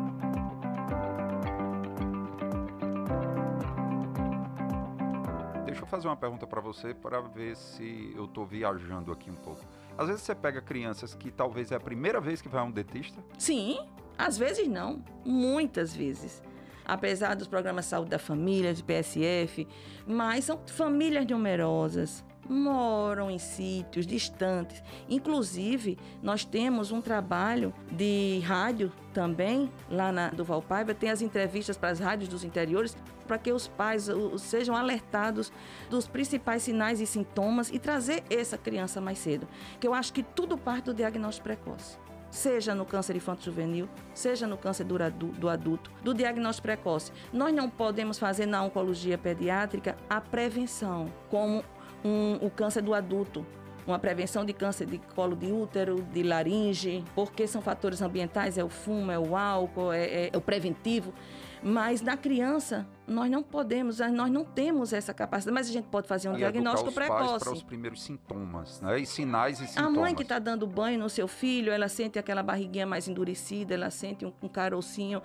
Fazer 5.91 6.07
uma 6.07 6.15
pergunta 6.15 6.47
para 6.47 6.61
você 6.61 6.93
para 6.93 7.19
ver 7.19 7.55
se 7.57 8.13
eu 8.15 8.23
estou 8.23 8.45
viajando 8.45 9.11
aqui 9.11 9.29
um 9.29 9.35
pouco. 9.35 9.61
Às 9.97 10.07
vezes 10.07 10.21
você 10.21 10.33
pega 10.33 10.61
crianças 10.61 11.13
que 11.13 11.29
talvez 11.29 11.69
é 11.69 11.75
a 11.75 11.79
primeira 11.81 12.21
vez 12.21 12.41
que 12.41 12.47
vai 12.47 12.61
a 12.61 12.63
um 12.63 12.71
dentista? 12.71 13.21
Sim, 13.37 13.77
às 14.17 14.37
vezes 14.37 14.69
não, 14.69 15.03
muitas 15.25 15.93
vezes. 15.93 16.41
Apesar 16.85 17.35
dos 17.35 17.47
programas 17.47 17.85
de 17.85 17.91
saúde 17.91 18.09
da 18.09 18.17
família, 18.17 18.73
de 18.73 18.81
PSF, 18.81 19.67
mas 20.07 20.45
são 20.45 20.61
famílias 20.65 21.25
numerosas, 21.27 22.23
moram 22.51 23.31
em 23.31 23.39
sítios 23.39 24.05
distantes. 24.05 24.83
Inclusive, 25.09 25.97
nós 26.21 26.43
temos 26.43 26.91
um 26.91 27.01
trabalho 27.01 27.73
de 27.91 28.39
rádio 28.45 28.91
também 29.13 29.71
lá 29.89 30.11
na 30.11 30.29
do 30.29 30.43
Valpaiva, 30.43 30.93
tem 30.93 31.09
as 31.09 31.21
entrevistas 31.21 31.77
para 31.77 31.89
as 31.89 31.99
rádios 31.99 32.29
dos 32.29 32.43
interiores 32.43 32.95
para 33.27 33.37
que 33.37 33.51
os 33.51 33.67
pais 33.67 34.09
sejam 34.39 34.75
alertados 34.75 35.51
dos 35.89 36.05
principais 36.07 36.63
sinais 36.63 36.99
e 36.99 37.07
sintomas 37.07 37.71
e 37.71 37.79
trazer 37.79 38.23
essa 38.29 38.57
criança 38.57 38.99
mais 38.99 39.19
cedo. 39.19 39.47
Que 39.79 39.87
eu 39.87 39.93
acho 39.93 40.11
que 40.11 40.21
tudo 40.21 40.57
parte 40.57 40.85
do 40.85 40.93
diagnóstico 40.93 41.45
precoce 41.45 41.97
seja 42.29 42.73
no 42.73 42.85
câncer 42.85 43.15
infanto-juvenil, 43.15 43.89
seja 44.13 44.47
no 44.47 44.57
câncer 44.57 44.85
do 44.85 45.49
adulto, 45.49 45.91
do 46.01 46.13
diagnóstico 46.13 46.65
precoce. 46.65 47.11
Nós 47.31 47.53
não 47.53 47.69
podemos 47.69 48.17
fazer 48.17 48.45
na 48.45 48.63
oncologia 48.63 49.17
pediátrica 49.17 49.97
a 50.09 50.21
prevenção, 50.21 51.11
como 51.29 51.63
um, 52.03 52.45
o 52.45 52.49
câncer 52.49 52.81
do 52.81 52.93
adulto, 52.93 53.45
uma 53.85 53.99
prevenção 53.99 54.45
de 54.45 54.53
câncer 54.53 54.85
de 54.85 54.97
colo 55.15 55.35
de 55.35 55.51
útero, 55.51 56.01
de 56.13 56.23
laringe, 56.23 57.03
porque 57.15 57.47
são 57.47 57.61
fatores 57.61 58.01
ambientais, 58.01 58.57
é 58.57 58.63
o 58.63 58.69
fumo, 58.69 59.11
é 59.11 59.19
o 59.19 59.35
álcool, 59.35 59.91
é, 59.91 60.29
é 60.31 60.37
o 60.37 60.41
preventivo. 60.41 61.13
Mas 61.63 62.01
na 62.01 62.17
criança, 62.17 62.87
nós 63.07 63.29
não 63.29 63.43
podemos, 63.43 63.99
nós 63.99 64.31
não 64.31 64.43
temos 64.43 64.93
essa 64.93 65.13
capacidade, 65.13 65.53
mas 65.53 65.69
a 65.69 65.71
gente 65.71 65.87
pode 65.87 66.07
fazer 66.07 66.27
um 66.27 66.31
Aí 66.31 66.39
diagnóstico 66.39 66.89
os 66.89 66.95
precoce. 66.95 67.29
Pais 67.29 67.43
para 67.43 67.53
os 67.53 67.63
primeiros 67.63 68.01
sintomas, 68.01 68.81
né? 68.81 68.99
E 68.99 69.05
sinais 69.05 69.59
e 69.59 69.67
sintomas. 69.67 69.97
A 69.97 70.01
mãe 70.01 70.15
que 70.15 70.23
está 70.23 70.39
dando 70.39 70.65
banho 70.65 70.97
no 70.97 71.09
seu 71.09 71.27
filho, 71.27 71.71
ela 71.71 71.87
sente 71.87 72.17
aquela 72.17 72.41
barriguinha 72.41 72.87
mais 72.87 73.07
endurecida, 73.07 73.75
ela 73.75 73.91
sente 73.91 74.25
um, 74.25 74.33
um 74.41 74.47
carocinho. 74.47 75.21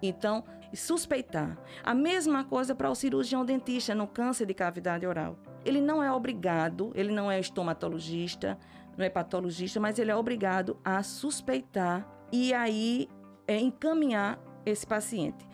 Então, 0.00 0.44
suspeitar. 0.72 1.58
A 1.82 1.94
mesma 1.94 2.44
coisa 2.44 2.74
para 2.74 2.88
o 2.88 2.94
cirurgião 2.94 3.44
dentista 3.44 3.92
no 3.94 4.06
câncer 4.06 4.46
de 4.46 4.54
cavidade 4.54 5.04
oral. 5.04 5.36
Ele 5.64 5.80
não 5.80 6.02
é 6.02 6.12
obrigado, 6.12 6.92
ele 6.94 7.12
não 7.12 7.30
é 7.30 7.40
estomatologista, 7.40 8.56
não 8.96 9.04
é 9.04 9.10
patologista, 9.10 9.80
mas 9.80 9.98
ele 9.98 10.10
é 10.10 10.16
obrigado 10.16 10.78
a 10.84 11.02
suspeitar 11.02 12.06
e 12.32 12.54
aí 12.54 13.08
é, 13.46 13.58
encaminhar 13.58 14.38
esse 14.64 14.86
paciente. 14.86 15.46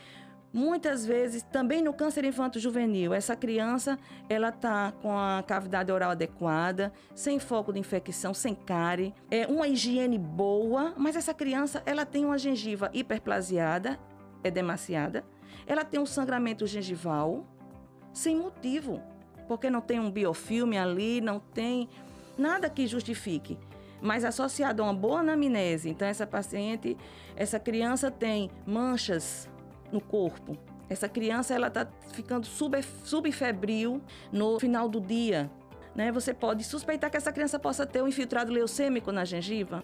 Muitas 0.56 1.04
vezes, 1.04 1.42
também 1.42 1.82
no 1.82 1.92
câncer 1.92 2.24
infanto-juvenil, 2.24 3.12
essa 3.12 3.36
criança 3.36 3.98
ela 4.26 4.50
tá 4.50 4.90
com 5.02 5.14
a 5.14 5.44
cavidade 5.46 5.92
oral 5.92 6.12
adequada, 6.12 6.94
sem 7.14 7.38
foco 7.38 7.74
de 7.74 7.78
infecção, 7.78 8.32
sem 8.32 8.54
cárie, 8.54 9.12
é 9.30 9.46
uma 9.46 9.68
higiene 9.68 10.18
boa, 10.18 10.94
mas 10.96 11.14
essa 11.14 11.34
criança 11.34 11.82
ela 11.84 12.06
tem 12.06 12.24
uma 12.24 12.38
gengiva 12.38 12.90
hiperplasiada, 12.94 14.00
edemaciada, 14.42 15.26
ela 15.66 15.84
tem 15.84 16.00
um 16.00 16.06
sangramento 16.06 16.66
gengival 16.66 17.46
sem 18.10 18.34
motivo, 18.34 19.02
porque 19.46 19.68
não 19.68 19.82
tem 19.82 20.00
um 20.00 20.10
biofilme 20.10 20.78
ali, 20.78 21.20
não 21.20 21.38
tem 21.38 21.86
nada 22.38 22.70
que 22.70 22.86
justifique 22.86 23.58
mas 23.98 24.24
associado 24.24 24.82
a 24.82 24.86
uma 24.86 24.94
boa 24.94 25.20
anamnese. 25.20 25.88
Então, 25.88 26.06
essa 26.06 26.26
paciente, 26.26 26.96
essa 27.34 27.58
criança 27.58 28.10
tem 28.10 28.50
manchas 28.66 29.48
no 29.92 30.00
corpo, 30.00 30.56
Essa 30.88 31.08
criança 31.08 31.52
ela 31.52 31.66
está 31.66 31.86
ficando 32.12 32.46
sub, 32.46 32.80
subfebril 33.04 34.00
no 34.30 34.60
final 34.60 34.88
do 34.88 35.00
dia. 35.00 35.50
Né? 35.96 36.12
Você 36.12 36.32
pode 36.32 36.62
suspeitar 36.62 37.10
que 37.10 37.16
essa 37.16 37.32
criança 37.32 37.58
possa 37.58 37.84
ter 37.84 38.02
um 38.02 38.08
infiltrado 38.08 38.52
leucêmico 38.52 39.10
na 39.10 39.24
gengiva 39.24 39.82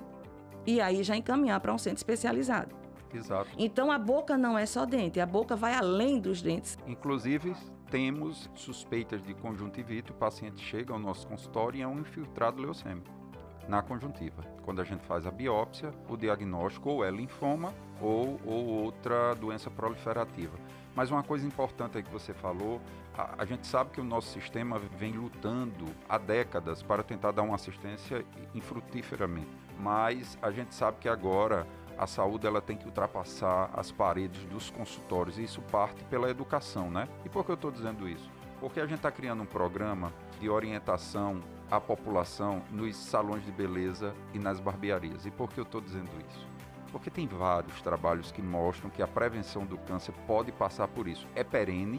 e 0.65 0.81
aí 0.81 1.03
já 1.03 1.17
encaminhar 1.17 1.59
para 1.61 1.75
um 1.75 1.79
centro 1.79 1.99
especializado. 1.99 2.75
Exato. 3.13 3.51
Então 3.59 3.91
a 3.91 3.99
boca 3.99 4.39
não 4.39 4.57
é 4.57 4.65
só 4.65 4.87
dente, 4.87 5.21
a 5.21 5.27
boca 5.27 5.57
vai 5.57 5.75
além 5.75 6.21
dos 6.21 6.41
dentes. 6.41 6.79
Inclusive, 6.87 7.55
temos 7.91 8.49
suspeitas 8.55 9.23
de 9.23 9.35
conjuntivite, 9.35 10.13
o 10.13 10.15
paciente 10.15 10.63
chega 10.63 10.93
ao 10.93 10.99
nosso 10.99 11.27
consultório 11.27 11.79
e 11.79 11.83
é 11.83 11.87
um 11.87 11.99
infiltrado 11.99 12.63
leucêmico 12.63 13.22
na 13.69 13.83
conjuntiva. 13.83 14.43
Quando 14.63 14.81
a 14.81 14.85
gente 14.85 15.05
faz 15.05 15.27
a 15.27 15.31
biópsia, 15.31 15.93
o 16.09 16.17
diagnóstico 16.17 16.91
ou 16.91 17.05
é 17.05 17.11
linfoma 17.11 17.73
ou, 18.01 18.41
ou 18.45 18.67
outra 18.85 19.35
doença 19.35 19.71
proliferativa. 19.71 20.57
Mas 20.95 21.11
uma 21.11 21.23
coisa 21.23 21.47
importante 21.47 21.97
aí 21.97 22.03
que 22.03 22.11
você 22.11 22.35
falou, 22.35 22.81
a, 23.17 23.43
a, 23.43 23.45
gente 23.45 23.67
sabe 23.67 23.91
que 23.91 24.01
o 24.01 24.05
nosso 24.05 24.29
sistema 24.29 24.79
vem 24.79 25.13
lutando 25.13 25.87
há 26.09 26.19
décadas 26.19 26.83
para 26.83 27.03
tentar 27.03 27.33
dar 27.33 27.43
uma 27.43 27.55
assistência 27.55 28.25
infrutíferamente. 28.55 29.51
Mas 29.79 30.37
a 30.43 30.51
gente 30.51 30.75
sabe 30.75 30.99
que 30.99 31.09
agora 31.09 31.67
a 31.97 32.07
saúde 32.07 32.47
ela 32.47 32.61
tem 32.61 32.77
que 32.77 32.85
ultrapassar 32.87 33.71
as 33.73 33.91
paredes 33.91 34.45
dos 34.45 34.71
consultórios 34.71 35.39
e 35.39 35.45
isso 35.45 35.63
parte 35.63 36.03
pela 36.05 36.29
educação, 36.29 36.91
né? 36.91 37.09
E 37.25 37.29
por 37.29 37.45
que 37.45 37.51
eu 37.51 37.55
estou 37.55 37.71
dizendo 37.71 38.09
isso? 38.09 38.31
Porque 38.61 38.81
a 38.81 38.87
gente 38.87 38.97
está 38.97 39.11
criando 39.11 39.43
um 39.43 39.47
programa 39.47 40.13
de 40.39 40.49
orientação 40.49 41.41
à 41.73 41.81
população 41.81 42.63
nos 42.71 42.95
salões 42.95 43.43
de 43.47 43.51
beleza 43.51 44.15
e 44.35 44.39
nas 44.39 44.61
barbearias. 44.61 45.25
E 45.25 45.31
por 45.31 45.49
que 45.49 45.59
eu 45.59 45.65
estou 45.65 45.81
dizendo 45.81 46.11
isso? 46.29 46.47
Porque 46.93 47.09
tem 47.09 47.27
vários 47.27 47.81
trabalhos 47.81 48.31
que 48.31 48.43
mostram 48.43 48.91
que 48.91 49.01
a 49.01 49.09
prevenção 49.09 49.65
do 49.65 49.79
câncer 49.79 50.13
pode 50.27 50.53
passar 50.53 50.87
por 50.87 51.09
isso. 51.09 51.27
É 51.35 51.43
perene, 51.43 51.99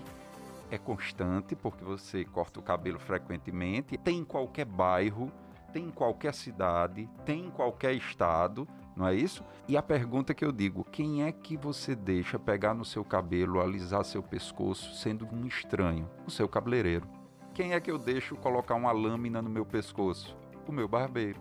é 0.69 0.77
constante, 0.77 1.55
porque 1.55 1.83
você 1.83 2.23
corta 2.23 2.59
o 2.59 2.63
cabelo 2.63 2.99
frequentemente, 2.99 3.97
tem 3.97 4.19
em 4.19 4.23
qualquer 4.23 4.65
bairro, 4.65 5.31
tem 5.73 5.85
em 5.85 5.91
qualquer 5.91 6.35
cidade, 6.35 7.09
tem 7.25 7.47
em 7.47 7.49
qualquer 7.49 7.93
estado 7.93 8.67
não 8.95 9.07
é 9.07 9.15
isso? 9.15 9.43
E 9.67 9.75
a 9.75 9.81
pergunta 9.81 10.35
que 10.35 10.45
eu 10.45 10.51
digo: 10.51 10.83
quem 10.83 11.23
é 11.23 11.31
que 11.31 11.57
você 11.57 11.95
deixa 11.95 12.37
pegar 12.37 12.75
no 12.75 12.85
seu 12.85 13.03
cabelo, 13.03 13.59
alisar 13.59 14.05
seu 14.05 14.21
pescoço, 14.21 14.93
sendo 14.93 15.27
um 15.33 15.47
estranho? 15.47 16.07
O 16.27 16.29
seu 16.29 16.47
cabeleireiro. 16.47 17.22
Quem 17.53 17.73
é 17.73 17.79
que 17.79 17.91
eu 17.91 17.99
deixo 17.99 18.35
colocar 18.35 18.73
uma 18.73 18.91
lâmina 18.91 19.39
no 19.39 19.49
meu 19.49 19.63
pescoço? 19.63 20.35
O 20.67 20.71
meu 20.71 20.87
barbeiro. 20.87 21.39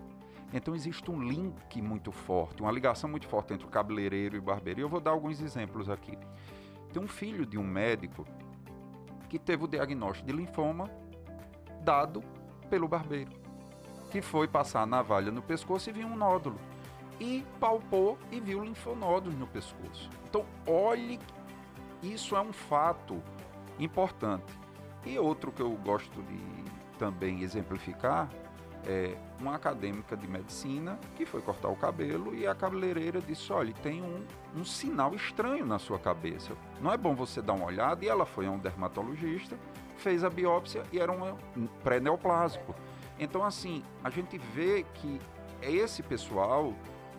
Então 0.53 0.75
existe 0.75 1.09
um 1.09 1.19
link 1.19 1.81
muito 1.81 2.11
forte, 2.11 2.61
uma 2.61 2.71
ligação 2.71 3.09
muito 3.09 3.27
forte 3.27 3.51
entre 3.51 3.65
o 3.65 3.69
cabeleireiro 3.69 4.35
e 4.35 4.39
o 4.39 4.41
barbeiro. 4.41 4.79
E 4.79 4.83
eu 4.83 4.89
vou 4.89 4.99
dar 4.99 5.09
alguns 5.09 5.41
exemplos 5.41 5.89
aqui. 5.89 6.15
Tem 6.93 7.01
um 7.01 7.07
filho 7.07 7.47
de 7.47 7.57
um 7.57 7.63
médico 7.63 8.27
que 9.27 9.39
teve 9.39 9.63
o 9.63 9.67
diagnóstico 9.67 10.27
de 10.27 10.33
linfoma 10.33 10.87
dado 11.81 12.23
pelo 12.69 12.87
barbeiro, 12.87 13.31
que 14.11 14.21
foi 14.21 14.47
passar 14.47 14.83
a 14.83 14.85
navalha 14.85 15.31
no 15.31 15.41
pescoço 15.41 15.89
e 15.89 15.93
viu 15.93 16.07
um 16.07 16.15
nódulo 16.15 16.59
e 17.19 17.43
palpou 17.59 18.19
e 18.31 18.39
viu 18.39 18.63
linfonodos 18.63 19.33
no 19.33 19.47
pescoço. 19.47 20.11
Então, 20.29 20.45
olhe, 20.67 21.19
isso 22.03 22.35
é 22.35 22.41
um 22.41 22.53
fato 22.53 23.19
importante. 23.79 24.62
E 25.05 25.17
outro 25.19 25.51
que 25.51 25.61
eu 25.61 25.71
gosto 25.71 26.21
de 26.23 26.39
também 26.97 27.41
exemplificar 27.41 28.29
é 28.85 29.15
uma 29.39 29.55
acadêmica 29.55 30.15
de 30.15 30.27
medicina 30.27 30.99
que 31.15 31.25
foi 31.25 31.41
cortar 31.41 31.69
o 31.69 31.75
cabelo 31.75 32.35
e 32.35 32.45
a 32.45 32.53
cabeleireira 32.53 33.21
disse: 33.21 33.51
olha, 33.51 33.73
tem 33.81 34.01
um, 34.01 34.25
um 34.55 34.65
sinal 34.65 35.13
estranho 35.15 35.65
na 35.65 35.79
sua 35.79 35.99
cabeça. 35.99 36.53
Não 36.81 36.91
é 36.91 36.97
bom 36.97 37.15
você 37.15 37.41
dar 37.41 37.53
uma 37.53 37.65
olhada? 37.65 38.03
E 38.03 38.07
ela 38.07 38.25
foi 38.25 38.45
a 38.45 38.51
um 38.51 38.59
dermatologista, 38.59 39.57
fez 39.97 40.23
a 40.23 40.29
biópsia 40.29 40.83
e 40.91 40.99
era 40.99 41.11
um 41.11 41.67
pré-neoplásico. 41.83 42.75
Então, 43.19 43.43
assim, 43.43 43.83
a 44.03 44.09
gente 44.09 44.37
vê 44.37 44.85
que 44.95 45.19
esse 45.61 46.03
pessoal 46.03 46.73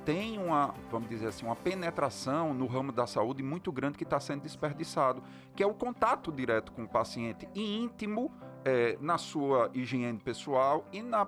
tem 0.05 0.39
uma, 0.39 0.75
vamos 0.91 1.09
dizer 1.09 1.29
assim, 1.29 1.47
uma 1.47 1.57
penetração 1.57 2.53
no 2.53 2.67
ramo 2.67 2.93
da 2.93 3.07
saúde 3.07 3.43
muito 3.43 3.73
grande 3.73 3.97
que 3.97 4.05
está 4.05 4.21
sendo 4.21 4.43
desperdiçado, 4.43 5.23
que 5.57 5.63
é 5.63 5.67
o 5.67 5.75
contato 5.75 6.31
direto 6.31 6.73
com 6.73 6.85
o 6.85 6.89
paciente 6.89 7.49
e 7.55 7.79
íntimo 7.79 8.31
é, 8.65 8.99
na 9.01 9.19
sua 9.19 9.71
higiene 9.73 10.19
pessoal 10.19 10.87
e 10.93 11.03
na 11.03 11.27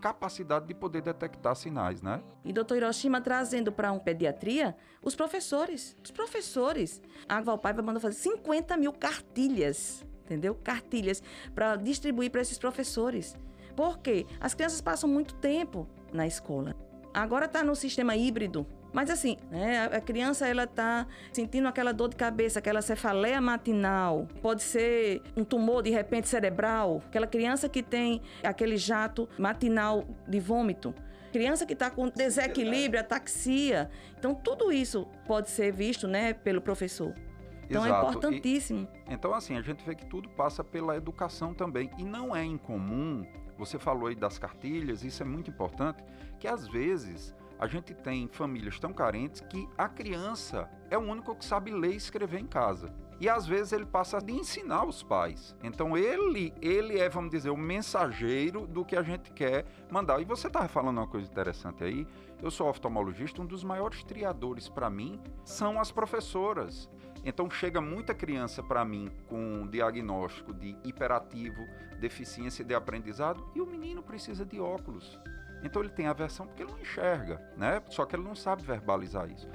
capacidade 0.00 0.66
de 0.66 0.74
poder 0.74 1.00
detectar 1.00 1.54
sinais, 1.54 2.02
né? 2.02 2.20
E 2.44 2.52
doutor 2.52 2.76
Hiroshima 2.76 3.20
trazendo 3.20 3.70
para 3.70 3.92
um 3.92 4.00
pediatria 4.00 4.76
os 5.00 5.14
professores, 5.14 5.96
os 6.02 6.10
professores. 6.10 7.00
A 7.28 7.40
Valpaiva 7.40 7.82
mandou 7.82 8.00
fazer 8.00 8.16
50 8.16 8.76
mil 8.76 8.92
cartilhas, 8.92 10.04
entendeu? 10.24 10.56
Cartilhas 10.56 11.22
para 11.54 11.76
distribuir 11.76 12.32
para 12.32 12.40
esses 12.40 12.58
professores. 12.58 13.36
Por 13.76 13.98
quê? 13.98 14.26
As 14.40 14.54
crianças 14.54 14.80
passam 14.80 15.08
muito 15.08 15.34
tempo 15.36 15.88
na 16.12 16.26
escola. 16.26 16.74
Agora 17.14 17.46
está 17.46 17.62
no 17.62 17.74
sistema 17.74 18.16
híbrido. 18.16 18.66
Mas 18.92 19.08
assim, 19.08 19.38
né, 19.50 19.86
a 19.86 20.00
criança 20.00 20.46
ela 20.46 20.64
está 20.64 21.06
sentindo 21.32 21.66
aquela 21.66 21.92
dor 21.92 22.10
de 22.10 22.16
cabeça, 22.16 22.58
aquela 22.58 22.82
cefaleia 22.82 23.40
matinal, 23.40 24.28
pode 24.42 24.62
ser 24.62 25.22
um 25.34 25.44
tumor 25.44 25.82
de 25.82 25.90
repente 25.90 26.28
cerebral, 26.28 27.02
aquela 27.06 27.26
criança 27.26 27.70
que 27.70 27.82
tem 27.82 28.20
aquele 28.44 28.76
jato 28.76 29.26
matinal 29.38 30.04
de 30.28 30.38
vômito, 30.38 30.94
criança 31.32 31.64
que 31.64 31.72
está 31.72 31.90
com 31.90 32.10
desequilíbrio, 32.10 33.00
ataxia. 33.00 33.90
Então 34.18 34.34
tudo 34.34 34.70
isso 34.70 35.08
pode 35.26 35.48
ser 35.48 35.72
visto, 35.72 36.06
né, 36.06 36.34
pelo 36.34 36.60
professor. 36.60 37.14
Então 37.70 37.86
é 37.86 37.88
Exato. 37.88 38.06
é 38.06 38.10
importantíssimo. 38.10 38.88
E, 39.08 39.14
então 39.14 39.32
assim, 39.32 39.56
a 39.56 39.62
gente 39.62 39.82
vê 39.86 39.94
que 39.94 40.04
tudo 40.04 40.28
passa 40.28 40.62
pela 40.62 40.94
educação 40.94 41.54
também 41.54 41.90
e 41.96 42.04
não 42.04 42.36
é 42.36 42.44
incomum 42.44 43.24
você 43.64 43.78
falou 43.78 44.08
aí 44.08 44.14
das 44.14 44.38
cartilhas, 44.38 45.04
isso 45.04 45.22
é 45.22 45.26
muito 45.26 45.50
importante, 45.50 46.02
que 46.38 46.48
às 46.48 46.66
vezes 46.66 47.34
a 47.58 47.66
gente 47.68 47.94
tem 47.94 48.26
famílias 48.26 48.78
tão 48.80 48.92
carentes 48.92 49.40
que 49.42 49.68
a 49.78 49.88
criança 49.88 50.68
é 50.90 50.98
o 50.98 51.00
único 51.00 51.34
que 51.36 51.44
sabe 51.44 51.70
ler 51.70 51.92
e 51.92 51.96
escrever 51.96 52.40
em 52.40 52.46
casa. 52.46 52.92
E 53.20 53.28
às 53.28 53.46
vezes 53.46 53.72
ele 53.72 53.86
passa 53.86 54.18
a 54.18 54.30
ensinar 54.32 54.84
os 54.84 55.04
pais. 55.04 55.54
Então 55.62 55.96
ele, 55.96 56.52
ele 56.60 56.98
é, 56.98 57.08
vamos 57.08 57.30
dizer, 57.30 57.50
o 57.50 57.56
mensageiro 57.56 58.66
do 58.66 58.84
que 58.84 58.96
a 58.96 59.02
gente 59.02 59.30
quer 59.30 59.64
mandar. 59.88 60.20
E 60.20 60.24
você 60.24 60.48
estava 60.48 60.66
falando 60.66 60.98
uma 60.98 61.06
coisa 61.06 61.30
interessante 61.30 61.84
aí. 61.84 62.04
Eu 62.42 62.50
sou 62.50 62.68
oftalmologista, 62.68 63.40
um 63.40 63.46
dos 63.46 63.62
maiores 63.62 64.02
triadores 64.02 64.68
para 64.68 64.90
mim 64.90 65.20
são 65.44 65.78
as 65.78 65.92
professoras. 65.92 66.90
Então 67.24 67.48
chega 67.50 67.80
muita 67.80 68.14
criança 68.14 68.62
para 68.62 68.84
mim 68.84 69.10
com 69.28 69.66
diagnóstico 69.68 70.52
de 70.52 70.76
hiperativo, 70.84 71.64
deficiência 72.00 72.64
de 72.64 72.74
aprendizado 72.74 73.48
e 73.54 73.60
o 73.60 73.66
menino 73.66 74.02
precisa 74.02 74.44
de 74.44 74.60
óculos. 74.60 75.20
Então 75.62 75.80
ele 75.80 75.90
tem 75.90 76.08
aversão 76.08 76.46
porque 76.46 76.62
ele 76.62 76.72
não 76.72 76.80
enxerga, 76.80 77.40
né? 77.56 77.80
Só 77.88 78.04
que 78.04 78.16
ele 78.16 78.24
não 78.24 78.34
sabe 78.34 78.64
verbalizar 78.64 79.30
isso. 79.30 79.48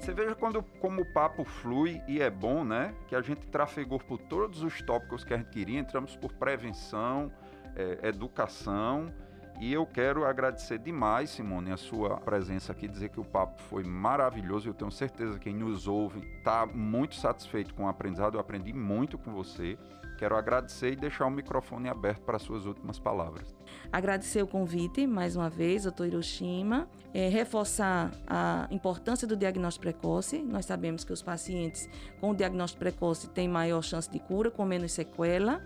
Você 0.00 0.12
veja 0.12 0.34
quando, 0.34 0.62
como 0.80 1.02
o 1.02 1.04
papo 1.04 1.44
flui 1.44 2.02
e 2.08 2.20
é 2.20 2.30
bom, 2.30 2.64
né? 2.64 2.94
Que 3.06 3.14
a 3.14 3.20
gente 3.20 3.46
trafegou 3.46 3.98
por 3.98 4.18
todos 4.18 4.62
os 4.62 4.80
tópicos 4.82 5.22
que 5.22 5.32
a 5.32 5.36
gente 5.36 5.50
queria, 5.50 5.78
entramos 5.78 6.16
por 6.16 6.32
prevenção, 6.32 7.30
é, 7.76 8.08
educação 8.08 9.12
e 9.60 9.72
eu 9.72 9.86
quero 9.86 10.24
agradecer 10.24 10.78
demais, 10.78 11.30
Simone, 11.30 11.70
a 11.70 11.76
sua 11.76 12.16
presença 12.18 12.72
aqui, 12.72 12.88
dizer 12.88 13.10
que 13.10 13.20
o 13.20 13.24
papo 13.24 13.60
foi 13.62 13.84
maravilhoso. 13.84 14.68
Eu 14.68 14.74
tenho 14.74 14.90
certeza 14.90 15.38
que 15.38 15.44
quem 15.44 15.54
nos 15.54 15.86
ouve 15.86 16.20
está 16.36 16.66
muito 16.66 17.14
satisfeito 17.14 17.72
com 17.74 17.84
o 17.84 17.88
aprendizado. 17.88 18.34
Eu 18.34 18.40
aprendi 18.40 18.72
muito 18.72 19.16
com 19.16 19.32
você. 19.32 19.78
Quero 20.18 20.36
agradecer 20.36 20.92
e 20.92 20.96
deixar 20.96 21.26
o 21.26 21.30
microfone 21.30 21.88
aberto 21.88 22.20
para 22.20 22.38
suas 22.38 22.64
últimas 22.64 22.98
palavras. 22.98 23.54
Agradecer 23.90 24.40
o 24.42 24.46
convite 24.46 25.04
mais 25.06 25.34
uma 25.34 25.50
vez, 25.50 25.82
doutor 25.82 26.06
Hiroshima. 26.06 26.88
É, 27.12 27.28
reforçar 27.28 28.10
a 28.26 28.68
importância 28.70 29.26
do 29.26 29.36
diagnóstico 29.36 29.82
precoce. 29.82 30.40
Nós 30.40 30.64
sabemos 30.64 31.02
que 31.04 31.12
os 31.12 31.22
pacientes 31.22 31.88
com 32.20 32.30
o 32.30 32.34
diagnóstico 32.36 32.78
precoce 32.78 33.28
têm 33.30 33.48
maior 33.48 33.82
chance 33.82 34.08
de 34.10 34.18
cura, 34.20 34.50
com 34.50 34.64
menos 34.64 34.92
sequela. 34.92 35.60